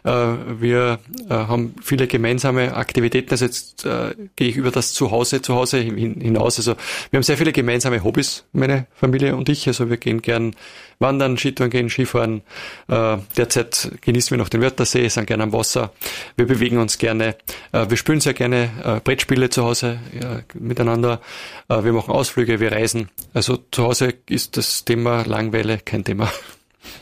Äh, 0.05 0.11
wir 0.59 0.99
äh, 1.29 1.33
haben 1.33 1.75
viele 1.83 2.07
gemeinsame 2.07 2.75
Aktivitäten. 2.75 3.31
Also 3.31 3.45
jetzt 3.45 3.85
äh, 3.85 4.15
gehe 4.37 4.49
ich 4.49 4.57
über 4.57 4.71
das 4.71 4.93
Zuhause, 4.93 5.43
Zuhause 5.43 5.79
hinaus. 5.79 6.59
Also 6.59 6.75
wir 7.11 7.19
haben 7.19 7.25
sehr 7.25 7.37
viele 7.37 7.53
gemeinsame 7.53 8.03
Hobbys, 8.05 8.45
meine 8.53 8.87
Familie 8.95 9.37
und 9.37 9.49
ich. 9.49 9.67
Also 9.67 9.91
wir 9.91 9.97
gehen 9.97 10.23
gern 10.23 10.55
Wandern, 10.99 11.37
Skitouren 11.37 11.71
gehen, 11.71 11.91
Skifahren. 11.91 12.43
Äh, 12.89 13.19
derzeit 13.37 13.93
genießen 14.01 14.31
wir 14.31 14.39
noch 14.39 14.49
den 14.49 14.63
Wörthersee, 14.63 15.09
sind 15.09 15.27
gerne 15.27 15.45
am 15.45 15.53
Wasser. 15.53 15.93
Wir 16.37 16.47
bewegen 16.47 16.79
uns 16.79 16.99
gerne. 16.99 17.37
Äh, 17.73 17.89
wir 17.89 17.97
spielen 17.97 18.21
sehr 18.21 18.35
gerne 18.35 18.71
äh, 18.85 19.01
Brettspiele 19.01 19.51
zu 19.51 19.65
Hause 19.65 19.99
ja, 20.21 20.41
miteinander. 20.55 21.21
Äh, 21.69 21.85
wir 21.85 21.93
machen 21.93 22.13
Ausflüge, 22.13 22.61
wir 22.61 22.73
reisen. 22.73 23.11
Also 23.35 23.59
zu 23.71 23.85
Hause 23.85 24.15
ist 24.29 24.57
das 24.57 24.85
Thema 24.85 25.25
Langweile 25.27 25.79
kein 25.79 26.05
Thema. 26.05 26.33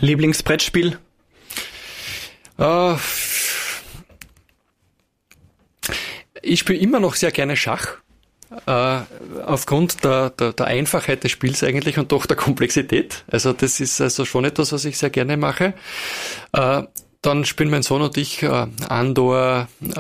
Lieblingsbrettspiel? 0.01 0.99
Äh, 2.59 2.95
ich 6.43 6.61
spiele 6.61 6.79
immer 6.79 7.01
noch 7.01 7.15
sehr 7.15 7.31
gerne 7.31 7.57
Schach. 7.57 7.99
Äh, 8.67 9.01
aufgrund 9.45 10.05
der, 10.05 10.31
der, 10.31 10.53
der, 10.53 10.67
Einfachheit 10.67 11.25
des 11.25 11.33
Spiels 11.33 11.65
eigentlich 11.65 11.99
und 11.99 12.13
doch 12.13 12.27
der 12.27 12.37
Komplexität. 12.37 13.25
Also 13.31 13.53
das 13.53 13.81
ist 13.81 14.01
also 14.01 14.25
schon 14.25 14.45
etwas, 14.45 14.73
was 14.73 14.85
ich 14.85 14.97
sehr 14.97 15.11
gerne 15.11 15.37
mache. 15.37 15.75
Äh, 16.53 16.83
dann 17.25 17.45
spielen 17.47 17.71
mein 17.71 17.83
Sohn 17.83 18.03
und 18.03 18.17
ich 18.19 18.43
äh, 18.43 18.67
Andor, 18.89 19.69
äh, 19.81 19.95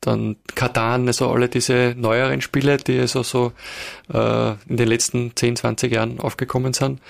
dann 0.00 0.36
Katan, 0.54 1.08
also 1.08 1.30
alle 1.30 1.48
diese 1.48 1.94
neueren 1.98 2.40
Spiele, 2.40 2.76
die 2.76 3.00
also 3.00 3.22
so 3.24 3.52
äh, 4.12 4.52
in 4.68 4.76
den 4.76 4.88
letzten 4.88 5.32
10, 5.34 5.56
20 5.56 5.92
Jahren 5.92 6.20
aufgekommen 6.20 6.72
sind. 6.72 7.00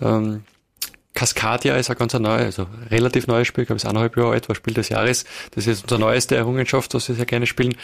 Ähm, 0.00 0.44
Cascadia 1.16 1.74
ist 1.76 1.90
ein 1.90 1.96
ganz 1.96 2.12
neues, 2.12 2.58
also 2.58 2.68
relativ 2.90 3.26
neues 3.26 3.48
Spiel, 3.48 3.62
ich 3.62 3.68
glaube, 3.68 3.78
es 3.78 3.84
ist 3.84 3.88
eineinhalb 3.88 4.16
Jahre 4.16 4.32
alt, 4.32 4.48
war 4.48 4.54
Spiel 4.54 4.74
des 4.74 4.90
Jahres. 4.90 5.24
Das 5.52 5.66
ist 5.66 5.82
unsere 5.82 5.98
neueste 5.98 6.36
Errungenschaft, 6.36 6.92
was 6.94 7.08
wir 7.08 7.16
sehr 7.16 7.24
gerne 7.24 7.46
spielen. 7.46 7.74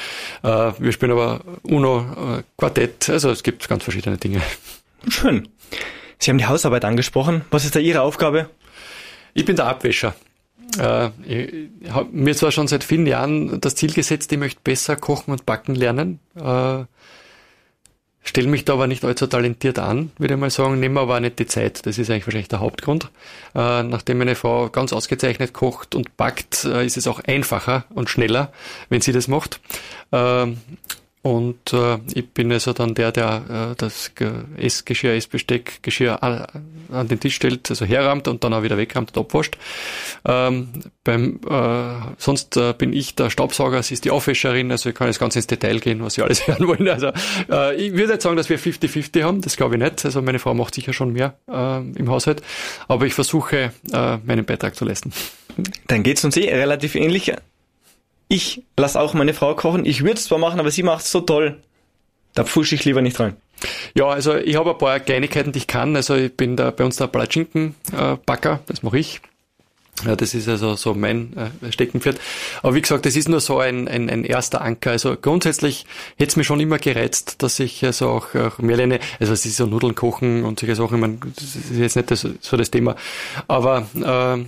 Äh, 0.42 0.72
wir 0.78 0.92
spielen 0.92 1.12
aber 1.12 1.40
Uno, 1.62 2.38
äh, 2.38 2.42
Quartett, 2.58 3.08
also 3.08 3.30
es 3.30 3.42
gibt 3.42 3.66
ganz 3.68 3.82
verschiedene 3.82 4.18
Dinge. 4.18 4.42
Schön. 5.08 5.48
Sie 6.18 6.30
haben 6.30 6.38
die 6.38 6.46
Hausarbeit 6.46 6.84
angesprochen. 6.84 7.44
Was 7.50 7.64
ist 7.64 7.74
da 7.74 7.80
Ihre 7.80 8.02
Aufgabe? 8.02 8.50
Ich 9.34 9.46
bin 9.46 9.56
der 9.56 9.66
Abwäscher. 9.66 10.14
Äh, 10.78 11.08
ich 11.24 11.90
habe 11.90 12.10
mir 12.12 12.36
zwar 12.36 12.52
schon 12.52 12.68
seit 12.68 12.84
vielen 12.84 13.06
Jahren 13.06 13.60
das 13.60 13.74
Ziel 13.74 13.94
gesetzt, 13.94 14.30
ich 14.30 14.38
möchte 14.38 14.60
besser 14.62 14.94
kochen 14.94 15.32
und 15.32 15.46
backen 15.46 15.74
lernen. 15.74 16.20
Äh, 18.24 18.28
Stell 18.32 18.46
mich 18.46 18.64
da 18.64 18.74
aber 18.74 18.86
nicht 18.86 19.04
allzu 19.04 19.26
talentiert 19.26 19.78
an, 19.78 20.10
würde 20.18 20.34
ich 20.34 20.40
mal 20.40 20.50
sagen, 20.50 20.80
nehme 20.80 21.00
aber 21.00 21.16
auch 21.16 21.20
nicht 21.20 21.38
die 21.38 21.46
Zeit. 21.46 21.84
Das 21.86 21.98
ist 21.98 22.10
eigentlich 22.10 22.26
wahrscheinlich 22.26 22.48
der 22.48 22.60
Hauptgrund. 22.60 23.10
Äh, 23.54 23.82
nachdem 23.82 24.18
meine 24.18 24.34
Frau 24.34 24.68
ganz 24.68 24.92
ausgezeichnet 24.92 25.52
kocht 25.52 25.94
und 25.94 26.16
backt, 26.16 26.64
äh, 26.64 26.86
ist 26.86 26.96
es 26.96 27.06
auch 27.06 27.20
einfacher 27.20 27.84
und 27.90 28.10
schneller, 28.10 28.52
wenn 28.88 29.00
sie 29.00 29.12
das 29.12 29.28
macht. 29.28 29.60
Ähm, 30.12 30.58
und 31.22 31.72
äh, 31.72 31.98
ich 32.14 32.28
bin 32.30 32.50
also 32.50 32.72
dann 32.72 32.94
der, 32.94 33.12
der 33.12 33.70
äh, 33.72 33.74
das 33.76 34.10
Essgeschirr, 34.56 35.14
Essbesteck, 35.14 35.80
Geschirr 35.82 36.20
an, 36.20 37.06
den 37.06 37.20
Tisch 37.20 37.36
stellt, 37.36 37.70
also 37.70 37.84
herrammt 37.84 38.26
und 38.26 38.42
dann 38.42 38.52
auch 38.52 38.64
wieder 38.64 38.76
wegrammt 38.76 39.16
und 39.16 39.26
abwascht. 39.26 39.56
Ähm, 40.24 40.70
beim, 41.04 41.38
äh, 41.48 42.14
sonst 42.18 42.56
äh, 42.56 42.74
bin 42.76 42.92
ich 42.92 43.14
der 43.14 43.30
Staubsauger, 43.30 43.84
sie 43.84 43.94
ist 43.94 44.04
die 44.04 44.10
Aufwäscherin, 44.10 44.72
also 44.72 44.88
ich 44.88 44.96
kann 44.96 45.06
jetzt 45.06 45.20
ganz 45.20 45.36
ins 45.36 45.46
Detail 45.46 45.78
gehen, 45.78 46.02
was 46.02 46.14
sie 46.14 46.22
alles 46.22 46.44
hören 46.48 46.66
wollen. 46.66 46.88
Also 46.88 47.12
äh, 47.48 47.76
ich 47.76 47.92
würde 47.92 48.14
jetzt 48.14 48.24
sagen, 48.24 48.36
dass 48.36 48.48
wir 48.48 48.58
50-50 48.58 49.22
haben, 49.22 49.42
das 49.42 49.56
glaube 49.56 49.76
ich 49.76 49.80
nicht. 49.80 50.04
Also 50.04 50.22
meine 50.22 50.40
Frau 50.40 50.54
macht 50.54 50.74
sicher 50.74 50.92
schon 50.92 51.12
mehr 51.12 51.38
äh, 51.48 51.78
im 51.78 52.10
Haushalt, 52.10 52.42
aber 52.88 53.06
ich 53.06 53.14
versuche, 53.14 53.72
äh, 53.92 54.16
meinen 54.24 54.44
Beitrag 54.44 54.74
zu 54.74 54.84
leisten. 54.84 55.12
Dann 55.86 56.02
geht's 56.02 56.24
uns 56.24 56.36
eh 56.36 56.52
relativ 56.52 56.96
ähnlich. 56.96 57.32
Ich 58.32 58.62
lasse 58.78 58.98
auch 58.98 59.12
meine 59.12 59.34
Frau 59.34 59.54
kochen. 59.54 59.84
Ich 59.84 60.04
würde 60.04 60.14
es 60.14 60.24
zwar 60.24 60.38
machen, 60.38 60.58
aber 60.58 60.70
sie 60.70 60.82
macht 60.82 61.04
es 61.04 61.12
so 61.12 61.20
toll. 61.20 61.60
Da 62.32 62.44
pfusche 62.44 62.74
ich 62.74 62.82
lieber 62.86 63.02
nicht 63.02 63.20
rein. 63.20 63.36
Ja, 63.94 64.06
also 64.06 64.34
ich 64.36 64.56
habe 64.56 64.70
ein 64.70 64.78
paar 64.78 65.00
Kleinigkeiten, 65.00 65.52
die 65.52 65.58
ich 65.58 65.66
kann. 65.66 65.94
Also 65.96 66.14
ich 66.14 66.34
bin 66.34 66.56
da 66.56 66.70
bei 66.70 66.82
uns 66.82 66.96
der 66.96 67.08
Palatschinken-Backer, 67.08 68.60
das 68.64 68.82
mache 68.82 68.98
ich. 68.98 69.20
Ja, 70.06 70.16
das 70.16 70.32
ist 70.32 70.48
also 70.48 70.76
so 70.76 70.94
mein 70.94 71.36
äh, 71.36 71.70
Steckenpferd. 71.70 72.18
Aber 72.62 72.74
wie 72.74 72.80
gesagt, 72.80 73.04
das 73.04 73.16
ist 73.16 73.28
nur 73.28 73.40
so 73.40 73.58
ein, 73.58 73.86
ein, 73.86 74.08
ein 74.08 74.24
erster 74.24 74.62
Anker. 74.62 74.92
Also 74.92 75.14
grundsätzlich 75.20 75.84
hätte 76.16 76.30
es 76.30 76.36
mir 76.36 76.44
schon 76.44 76.58
immer 76.58 76.78
gereizt, 76.78 77.42
dass 77.42 77.60
ich 77.60 77.84
also 77.84 78.08
auch, 78.08 78.34
auch 78.34 78.58
mehr 78.60 78.78
lerne. 78.78 78.98
Also 79.20 79.34
es 79.34 79.44
ist 79.44 79.58
so 79.58 79.66
Nudeln 79.66 79.94
kochen 79.94 80.44
und 80.44 80.58
solche 80.58 80.74
Sachen. 80.74 80.94
Ich 80.94 81.00
meine, 81.02 81.18
das 81.36 81.54
ist 81.54 81.76
jetzt 81.76 81.96
nicht 81.96 82.10
das, 82.10 82.26
so 82.40 82.56
das 82.56 82.70
Thema. 82.70 82.96
Aber 83.46 83.86
äh, 83.94 84.42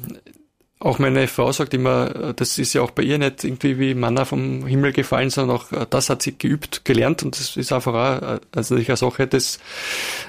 auch 0.84 0.98
meine 0.98 1.26
Frau 1.28 1.50
sagt 1.50 1.72
immer, 1.72 2.34
das 2.34 2.58
ist 2.58 2.74
ja 2.74 2.82
auch 2.82 2.90
bei 2.90 3.02
ihr 3.02 3.16
nicht 3.16 3.42
irgendwie 3.42 3.78
wie 3.78 3.94
Manna 3.94 4.26
vom 4.26 4.66
Himmel 4.66 4.92
gefallen, 4.92 5.30
sondern 5.30 5.56
auch 5.56 5.72
äh, 5.72 5.86
das 5.88 6.10
hat 6.10 6.22
sie 6.22 6.36
geübt, 6.36 6.84
gelernt 6.84 7.22
und 7.22 7.38
das 7.38 7.56
ist 7.56 7.72
einfach 7.72 7.94
auch 7.94 8.34
äh, 8.34 8.40
also 8.54 8.74
eine 8.74 8.96
Sache 8.96 9.26
des, 9.26 9.58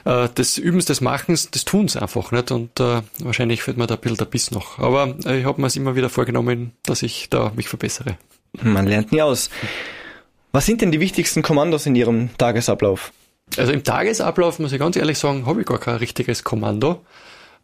äh, 0.06 0.30
des 0.30 0.58
Übens, 0.58 0.86
des 0.86 1.02
Machens, 1.02 1.52
des 1.52 1.66
Tuns 1.66 1.98
einfach 1.98 2.32
nicht 2.32 2.52
und 2.52 2.80
äh, 2.80 3.02
wahrscheinlich 3.20 3.64
fällt 3.64 3.78
mir 3.78 3.86
da 3.86 3.96
ein 3.96 4.00
bisschen 4.00 4.18
der 4.18 4.26
Biss 4.26 4.52
noch. 4.52 4.80
Aber 4.80 5.16
ich 5.20 5.44
habe 5.44 5.60
mir 5.60 5.68
es 5.68 5.76
immer 5.76 5.96
wieder 5.96 6.10
vorgenommen, 6.10 6.72
dass 6.84 7.04
ich 7.04 7.30
da 7.30 7.52
mich 7.56 7.68
verbessere. 7.68 8.18
Man 8.62 8.88
lernt 8.88 9.12
nie 9.12 9.22
aus. 9.22 9.50
Was 10.54 10.66
sind 10.66 10.82
denn 10.82 10.94
die 10.94 11.02
wichtigsten 11.02 11.42
Kommandos 11.42 11.86
in 11.86 11.96
Ihrem 11.96 12.30
Tagesablauf? 12.38 13.12
Also 13.58 13.74
im 13.74 13.84
Tagesablauf 13.84 14.60
muss 14.60 14.72
ich 14.72 14.80
ganz 14.80 14.96
ehrlich 14.96 15.20
sagen, 15.20 15.46
habe 15.46 15.60
ich 15.60 15.68
gar 15.68 15.80
kein 15.80 15.98
richtiges 15.98 16.46
Kommando. 16.46 17.06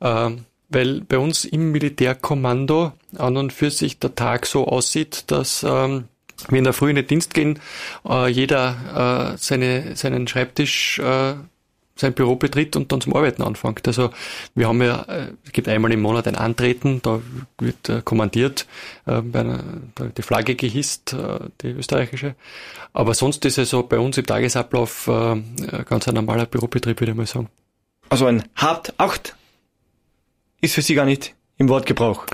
Ähm, 0.02 0.46
weil 0.72 1.02
bei 1.02 1.18
uns 1.18 1.46
im 1.46 1.72
Militärkommando 1.72 2.94
an 3.18 3.38
und 3.38 3.54
für 3.54 3.70
sich 3.70 4.00
der 4.00 4.16
Tag 4.16 4.46
so 4.46 4.68
aussieht, 4.68 5.26
dass 5.28 5.64
ähm, 5.64 6.06
wir 6.50 6.58
in 6.58 6.64
der 6.64 6.74
Früh 6.74 6.90
in 6.90 6.96
den 6.96 7.08
Dienst 7.08 7.34
gehen, 7.34 7.60
äh, 8.08 8.28
jeder 8.30 9.34
äh, 9.34 9.38
seine, 9.38 9.96
seinen 9.96 10.28
Schreibtisch, 10.28 11.00
äh, 11.00 11.36
sein 11.96 12.14
Büro 12.14 12.36
betritt 12.36 12.76
und 12.76 12.92
dann 12.92 13.02
zum 13.02 13.16
Arbeiten 13.16 13.44
anfängt. 13.44 13.88
Also 13.88 14.12
wir 14.56 14.68
haben 14.68 14.82
ja, 14.82 15.04
äh, 15.04 15.28
es 15.46 15.52
gibt 15.52 15.68
einmal 15.68 15.92
im 15.92 16.02
Monat 16.02 16.28
ein 16.28 16.36
Antreten, 16.36 17.02
da 17.02 17.22
wird 17.60 17.90
äh, 17.90 18.02
kommandiert, 18.04 18.66
äh, 19.06 19.22
einer, 19.34 19.64
die 20.18 20.22
Flagge 20.22 20.56
gehisst, 20.56 21.14
äh, 21.14 21.40
die 21.62 21.68
österreichische. 21.68 22.36
Aber 22.94 23.14
sonst 23.14 23.46
ist 23.46 23.58
es 23.58 23.70
so 23.70 23.84
bei 23.84 24.00
uns 24.00 24.18
im 24.18 24.26
Tagesablauf 24.26 25.08
äh, 25.08 25.42
ganz 25.86 26.08
ein 26.08 26.16
normaler 26.16 26.46
Bürobetrieb, 26.46 27.00
würde 27.00 27.12
ich 27.12 27.18
mal 27.18 27.28
sagen. 27.28 27.50
Also 28.10 28.26
ein 28.26 28.44
hart 28.56 28.94
acht 28.98 29.36
ist 30.62 30.76
für 30.76 30.82
Sie 30.82 30.96
gar 30.96 31.06
nicht 31.06 31.36
im 31.58 31.70
Wortgebrauch. 31.70 32.26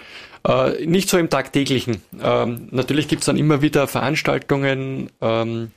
Äh, 0.47 0.85
nicht 0.85 1.09
so 1.09 1.17
im 1.17 1.29
tagtäglichen. 1.29 2.01
Ähm, 2.21 2.67
natürlich 2.71 3.07
gibt's 3.07 3.25
dann 3.25 3.37
immer 3.37 3.61
wieder 3.61 3.87
Veranstaltungen. 3.87 5.09
Ähm, 5.21 5.71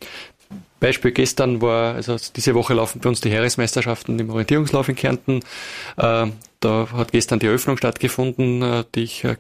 Beispiel 0.80 1.12
gestern 1.12 1.60
war, 1.60 1.94
also 1.94 2.16
diese 2.34 2.54
Woche 2.54 2.74
laufen 2.74 3.00
bei 3.00 3.08
uns 3.08 3.20
die 3.20 3.30
Heeresmeisterschaften 3.30 4.18
im 4.18 4.30
Orientierungslauf 4.30 4.88
in 4.88 4.96
Kärnten. 4.96 5.40
Äh, 5.96 6.26
da 6.60 6.88
hat 6.92 7.12
gestern 7.12 7.38
die 7.38 7.46
Eröffnung 7.46 7.76
stattgefunden, 7.76 8.62
äh, 8.62 8.84
die 8.94 9.02
ich 9.02 9.24
äh, 9.24 9.36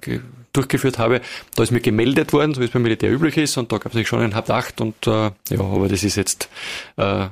durchgeführt 0.52 0.98
habe. 0.98 1.20
Da 1.54 1.62
ist 1.62 1.70
mir 1.70 1.80
gemeldet 1.80 2.32
worden, 2.32 2.54
so 2.54 2.60
wie 2.60 2.66
es 2.66 2.70
beim 2.70 2.82
Militär 2.82 3.10
üblich 3.10 3.36
ist, 3.36 3.56
und 3.56 3.72
da 3.72 3.78
gab 3.78 3.94
es 3.94 4.08
schon 4.08 4.20
ein 4.20 4.34
Halb 4.34 4.50
acht 4.50 4.80
und 4.80 5.06
äh, 5.06 5.10
ja, 5.10 5.60
aber 5.60 5.88
das 5.88 6.02
ist 6.02 6.16
jetzt 6.16 6.48
äh, 6.96 7.28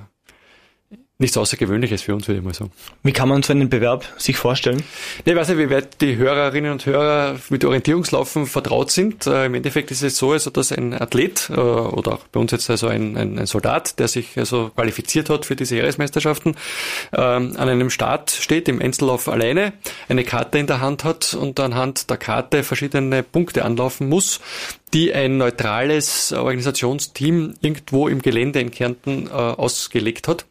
nichts 1.20 1.36
Außergewöhnliches 1.36 2.02
für 2.02 2.14
uns, 2.14 2.28
würde 2.28 2.38
ich 2.38 2.44
mal 2.44 2.54
sagen. 2.54 2.70
Wie 3.02 3.12
kann 3.12 3.28
man 3.28 3.42
so 3.42 3.52
einen 3.52 3.68
Bewerb 3.68 4.04
sich 4.18 4.36
vorstellen? 4.36 4.84
Nee, 5.24 5.32
ich 5.32 5.36
weiß 5.36 5.48
nicht, 5.48 5.58
wie 5.58 5.68
weit 5.68 6.00
die 6.00 6.16
Hörerinnen 6.16 6.70
und 6.70 6.86
Hörer 6.86 7.36
mit 7.48 7.64
Orientierungslaufen 7.64 8.46
vertraut 8.46 8.92
sind. 8.92 9.26
Äh, 9.26 9.46
Im 9.46 9.54
Endeffekt 9.54 9.90
ist 9.90 10.02
es 10.02 10.16
so, 10.16 10.30
also, 10.30 10.50
dass 10.50 10.70
ein 10.70 10.94
Athlet 10.94 11.50
äh, 11.50 11.54
oder 11.54 12.12
auch 12.12 12.24
bei 12.30 12.38
uns 12.38 12.52
jetzt 12.52 12.70
also 12.70 12.86
ein, 12.86 13.16
ein, 13.16 13.36
ein, 13.36 13.46
Soldat, 13.46 13.98
der 13.98 14.06
sich 14.06 14.38
also 14.38 14.70
qualifiziert 14.76 15.28
hat 15.28 15.44
für 15.44 15.56
diese 15.56 15.76
Jahresmeisterschaften, 15.76 16.54
ähm, 17.12 17.56
an 17.56 17.68
einem 17.68 17.90
Start 17.90 18.30
steht, 18.30 18.68
im 18.68 18.80
Einzellauf 18.80 19.28
alleine, 19.28 19.72
eine 20.08 20.22
Karte 20.22 20.58
in 20.58 20.68
der 20.68 20.80
Hand 20.80 21.02
hat 21.02 21.34
und 21.34 21.58
anhand 21.58 22.10
der 22.10 22.16
Karte 22.16 22.62
verschiedene 22.62 23.24
Punkte 23.24 23.64
anlaufen 23.64 24.08
muss, 24.08 24.40
die 24.94 25.12
ein 25.14 25.36
neutrales 25.36 26.32
Organisationsteam 26.32 27.54
irgendwo 27.60 28.08
im 28.08 28.22
Gelände 28.22 28.60
in 28.60 28.70
Kärnten 28.70 29.26
äh, 29.26 29.30
ausgelegt 29.30 30.28
hat. 30.28 30.46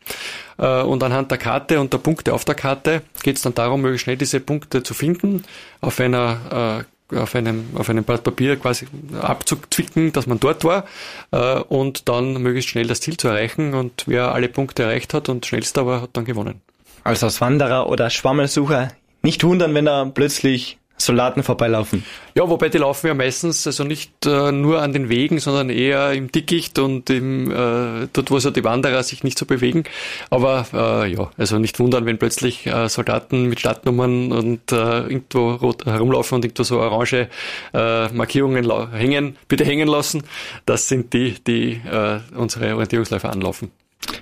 Äh, 0.57 0.81
und 0.81 1.03
anhand 1.03 1.31
der 1.31 1.37
Karte 1.37 1.79
und 1.79 1.93
der 1.93 1.99
Punkte 1.99 2.33
auf 2.33 2.45
der 2.45 2.55
Karte 2.55 3.01
geht 3.23 3.37
es 3.37 3.41
dann 3.41 3.55
darum, 3.55 3.81
möglichst 3.81 4.03
schnell 4.03 4.17
diese 4.17 4.39
Punkte 4.39 4.83
zu 4.83 4.93
finden, 4.93 5.43
auf 5.81 5.99
einer 5.99 6.83
äh, 6.83 6.83
auf 7.15 7.35
einem, 7.35 7.67
auf 7.75 7.89
einem 7.89 8.03
Blatt 8.03 8.23
Papier 8.23 8.57
quasi 8.57 8.85
abzuzwicken, 9.21 10.11
dass 10.11 10.27
man 10.27 10.41
dort 10.41 10.65
war 10.65 10.85
äh, 11.31 11.59
und 11.59 12.09
dann 12.09 12.33
möglichst 12.41 12.69
schnell 12.69 12.85
das 12.85 12.99
Ziel 12.99 13.15
zu 13.15 13.29
erreichen. 13.29 13.73
Und 13.73 14.03
wer 14.07 14.33
alle 14.33 14.49
Punkte 14.49 14.83
erreicht 14.83 15.13
hat 15.13 15.29
und 15.29 15.45
schnellster 15.45 15.85
war, 15.85 16.01
hat 16.01 16.09
dann 16.13 16.25
gewonnen. 16.25 16.61
Also 17.05 17.27
als 17.27 17.39
Wanderer 17.39 17.87
oder 17.87 18.09
Schwammelsucher 18.09 18.91
nicht 19.21 19.43
wundern, 19.45 19.73
wenn 19.73 19.85
da 19.85 20.03
plötzlich 20.05 20.77
Soldaten 20.97 21.43
vorbeilaufen. 21.43 22.03
Ja, 22.33 22.49
wobei 22.49 22.69
die 22.69 22.79
laufen 22.79 23.07
ja 23.07 23.13
meistens 23.13 23.65
also 23.67 23.83
nicht 23.83 24.25
äh, 24.25 24.51
nur 24.51 24.81
an 24.81 24.93
den 24.93 25.09
Wegen, 25.09 25.39
sondern 25.39 25.69
eher 25.69 26.11
im 26.13 26.31
Dickicht 26.31 26.79
und 26.79 27.09
im, 27.09 27.51
äh, 27.51 28.07
dort, 28.11 28.31
wo 28.31 28.39
so 28.39 28.49
die 28.49 28.63
Wanderer 28.63 29.03
sich 29.03 29.23
nicht 29.23 29.37
so 29.37 29.45
bewegen. 29.45 29.83
Aber 30.31 30.65
äh, 30.73 31.13
ja, 31.13 31.31
also 31.37 31.59
nicht 31.59 31.79
wundern, 31.79 32.05
wenn 32.05 32.17
plötzlich 32.17 32.65
äh, 32.65 32.89
Soldaten 32.89 33.45
mit 33.45 33.59
Stadtnummern 33.59 34.31
und 34.31 34.71
äh, 34.71 34.75
irgendwo 34.75 35.51
rot 35.51 35.85
herumlaufen 35.85 36.37
und 36.37 36.45
irgendwo 36.45 36.63
so 36.63 36.79
orange 36.79 37.29
äh, 37.73 38.09
Markierungen 38.09 38.91
hängen, 38.91 39.37
bitte 39.47 39.65
hängen 39.65 39.87
lassen. 39.87 40.23
Das 40.65 40.87
sind 40.87 41.13
die, 41.13 41.35
die 41.45 41.81
äh, 41.89 42.19
unsere 42.35 42.73
Orientierungsläufer 42.73 43.31
anlaufen. 43.31 43.71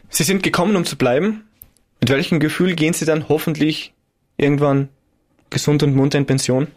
Sie 0.10 0.24
sind 0.24 0.44
gekommen, 0.44 0.76
um 0.76 0.86
zu 0.86 0.98
bleiben. 0.98 1.46
Mit 2.02 2.10
welchem 2.10 2.40
Gefühl 2.40 2.76
gehen 2.76 2.94
Sie 2.94 3.06
dann 3.06 3.30
hoffentlich 3.30 3.94
irgendwann 4.38 4.90
gesund 5.56 5.82
und 5.84 5.96
munter 5.96 6.18
in 6.18 6.26
Pension? 6.26 6.68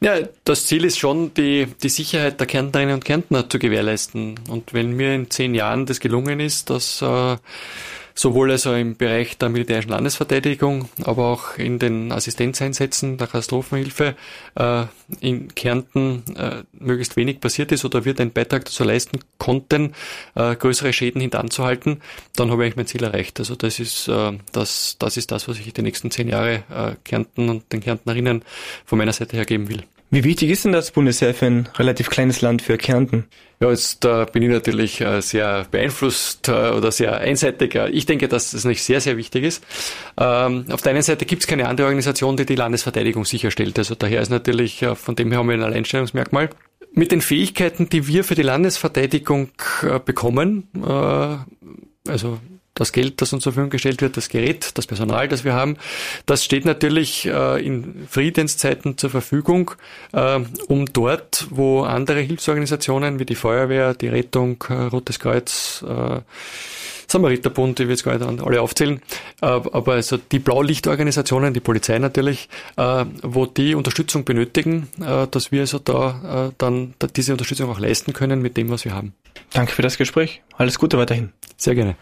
Ja, 0.00 0.18
das 0.44 0.66
Ziel 0.66 0.84
ist 0.84 0.98
schon, 0.98 1.32
die, 1.34 1.68
die 1.82 1.88
Sicherheit 1.88 2.40
der 2.40 2.46
Kärntnerinnen 2.46 2.94
und 2.94 3.04
Kärntner 3.04 3.48
zu 3.48 3.58
gewährleisten. 3.58 4.34
Und 4.48 4.74
wenn 4.74 4.92
mir 4.92 5.14
in 5.14 5.30
zehn 5.30 5.54
Jahren 5.54 5.86
das 5.86 6.00
gelungen 6.00 6.40
ist, 6.40 6.70
dass 6.70 7.00
äh, 7.02 7.36
sowohl 8.14 8.50
also 8.50 8.74
im 8.74 8.96
Bereich 8.96 9.38
der 9.38 9.48
militärischen 9.48 9.90
Landesverteidigung, 9.90 10.88
aber 11.04 11.26
auch 11.26 11.56
in 11.58 11.78
den 11.78 12.12
Assistenzeinsätzen 12.12 13.18
der 13.18 13.26
Katastrophenhilfe 13.26 14.14
äh, 14.54 14.84
in 15.20 15.54
Kärnten 15.54 16.24
äh, 16.36 16.62
möglichst 16.72 17.16
wenig 17.16 17.40
passiert 17.40 17.72
ist 17.72 17.84
oder 17.84 18.04
wir 18.04 18.14
den 18.14 18.32
Beitrag 18.32 18.64
dazu 18.64 18.84
leisten 18.84 19.20
konnten, 19.38 19.94
äh, 20.34 20.56
größere 20.56 20.92
Schäden 20.92 21.20
hintanzuhalten, 21.20 22.02
dann 22.36 22.50
habe 22.50 22.66
ich 22.66 22.76
mein 22.76 22.86
Ziel 22.86 23.02
erreicht. 23.02 23.38
Also 23.38 23.54
das 23.54 23.78
ist, 23.78 24.08
äh, 24.08 24.32
das, 24.52 24.96
das 24.98 25.16
ist 25.16 25.30
das, 25.32 25.48
was 25.48 25.58
ich 25.58 25.72
die 25.72 25.82
nächsten 25.82 26.10
zehn 26.10 26.28
Jahre 26.28 26.64
äh, 26.70 26.94
Kärnten 27.04 27.48
und 27.48 27.72
den 27.72 27.80
Kärntnerinnen 27.80 28.44
von 28.84 28.98
meiner 28.98 29.12
Seite 29.12 29.36
her 29.36 29.44
geben 29.44 29.68
will. 29.68 29.84
Wie 30.14 30.24
wichtig 30.24 30.50
ist 30.50 30.66
denn 30.66 30.72
das 30.72 30.90
Bundesheer 30.90 31.32
für 31.32 31.46
ein 31.46 31.70
relativ 31.78 32.10
kleines 32.10 32.42
Land 32.42 32.60
für 32.60 32.76
Kärnten? 32.76 33.24
Ja, 33.60 33.70
jetzt 33.70 34.04
äh, 34.04 34.26
bin 34.30 34.42
ich 34.42 34.50
natürlich 34.50 35.00
äh, 35.00 35.22
sehr 35.22 35.64
beeinflusst 35.70 36.48
äh, 36.48 36.68
oder 36.68 36.92
sehr 36.92 37.16
einseitig. 37.16 37.74
Ich 37.90 38.04
denke, 38.04 38.28
dass 38.28 38.50
das 38.50 38.66
nicht 38.66 38.82
sehr, 38.82 39.00
sehr 39.00 39.16
wichtig 39.16 39.42
ist. 39.42 39.64
Ähm, 40.20 40.66
auf 40.70 40.82
der 40.82 40.92
einen 40.92 41.00
Seite 41.00 41.24
gibt 41.24 41.40
es 41.40 41.46
keine 41.46 41.66
andere 41.66 41.86
Organisation, 41.86 42.36
die 42.36 42.44
die 42.44 42.56
Landesverteidigung 42.56 43.24
sicherstellt. 43.24 43.78
Also 43.78 43.94
daher 43.94 44.20
ist 44.20 44.28
natürlich, 44.28 44.82
äh, 44.82 44.94
von 44.96 45.16
dem 45.16 45.30
her 45.30 45.38
haben 45.38 45.48
wir 45.48 45.54
ein 45.54 45.62
Alleinstellungsmerkmal. 45.62 46.50
Mit 46.92 47.10
den 47.10 47.22
Fähigkeiten, 47.22 47.88
die 47.88 48.06
wir 48.06 48.22
für 48.22 48.34
die 48.34 48.42
Landesverteidigung 48.42 49.48
äh, 49.82 49.98
bekommen, 49.98 50.68
äh, 50.76 52.10
also 52.10 52.38
das 52.82 52.92
Geld, 52.92 53.20
das 53.22 53.32
uns 53.32 53.44
zur 53.44 53.52
Verfügung 53.52 53.70
gestellt 53.70 54.02
wird, 54.02 54.16
das 54.16 54.28
Gerät, 54.28 54.76
das 54.76 54.86
Personal, 54.86 55.28
das 55.28 55.44
wir 55.44 55.54
haben, 55.54 55.76
das 56.26 56.44
steht 56.44 56.64
natürlich 56.64 57.26
äh, 57.26 57.64
in 57.64 58.06
Friedenszeiten 58.08 58.98
zur 58.98 59.10
Verfügung, 59.10 59.70
äh, 60.12 60.40
um 60.66 60.86
dort, 60.92 61.46
wo 61.50 61.82
andere 61.82 62.20
Hilfsorganisationen 62.20 63.18
wie 63.18 63.24
die 63.24 63.36
Feuerwehr, 63.36 63.94
die 63.94 64.08
Rettung, 64.08 64.62
äh, 64.68 64.74
Rotes 64.74 65.18
Kreuz, 65.18 65.84
äh, 65.88 66.20
Samariterbund, 67.06 67.78
die 67.78 67.84
wir 67.84 67.90
jetzt 67.90 68.04
gar 68.04 68.18
nicht 68.18 68.42
alle 68.42 68.60
aufzählen, 68.60 69.00
äh, 69.42 69.46
aber 69.46 69.92
also 69.92 70.16
die 70.16 70.38
Blaulichtorganisationen, 70.38 71.54
die 71.54 71.60
Polizei 71.60 71.98
natürlich, 71.98 72.48
äh, 72.76 73.04
wo 73.22 73.46
die 73.46 73.74
Unterstützung 73.74 74.24
benötigen, 74.24 74.88
dass 75.30 75.52
wir 75.52 75.60
also 75.60 75.78
da 75.78 76.52
dann 76.58 76.94
diese 77.16 77.32
Unterstützung 77.32 77.70
auch 77.70 77.78
leisten 77.78 78.12
können 78.12 78.40
mit 78.40 78.56
dem, 78.56 78.70
was 78.70 78.84
wir 78.84 78.94
haben. 78.94 79.14
Danke 79.52 79.72
für 79.72 79.82
das 79.82 79.98
Gespräch. 79.98 80.42
Alles 80.56 80.78
Gute 80.78 80.98
weiterhin. 80.98 81.32
Sehr 81.56 81.74
gerne. 81.74 81.96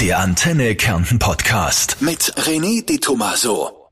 Der 0.00 0.18
Antenne 0.18 0.74
Kärnten 0.74 1.18
Podcast 1.18 1.98
mit 2.00 2.34
René 2.36 2.84
de 2.84 2.98
Tomaso. 2.98 3.83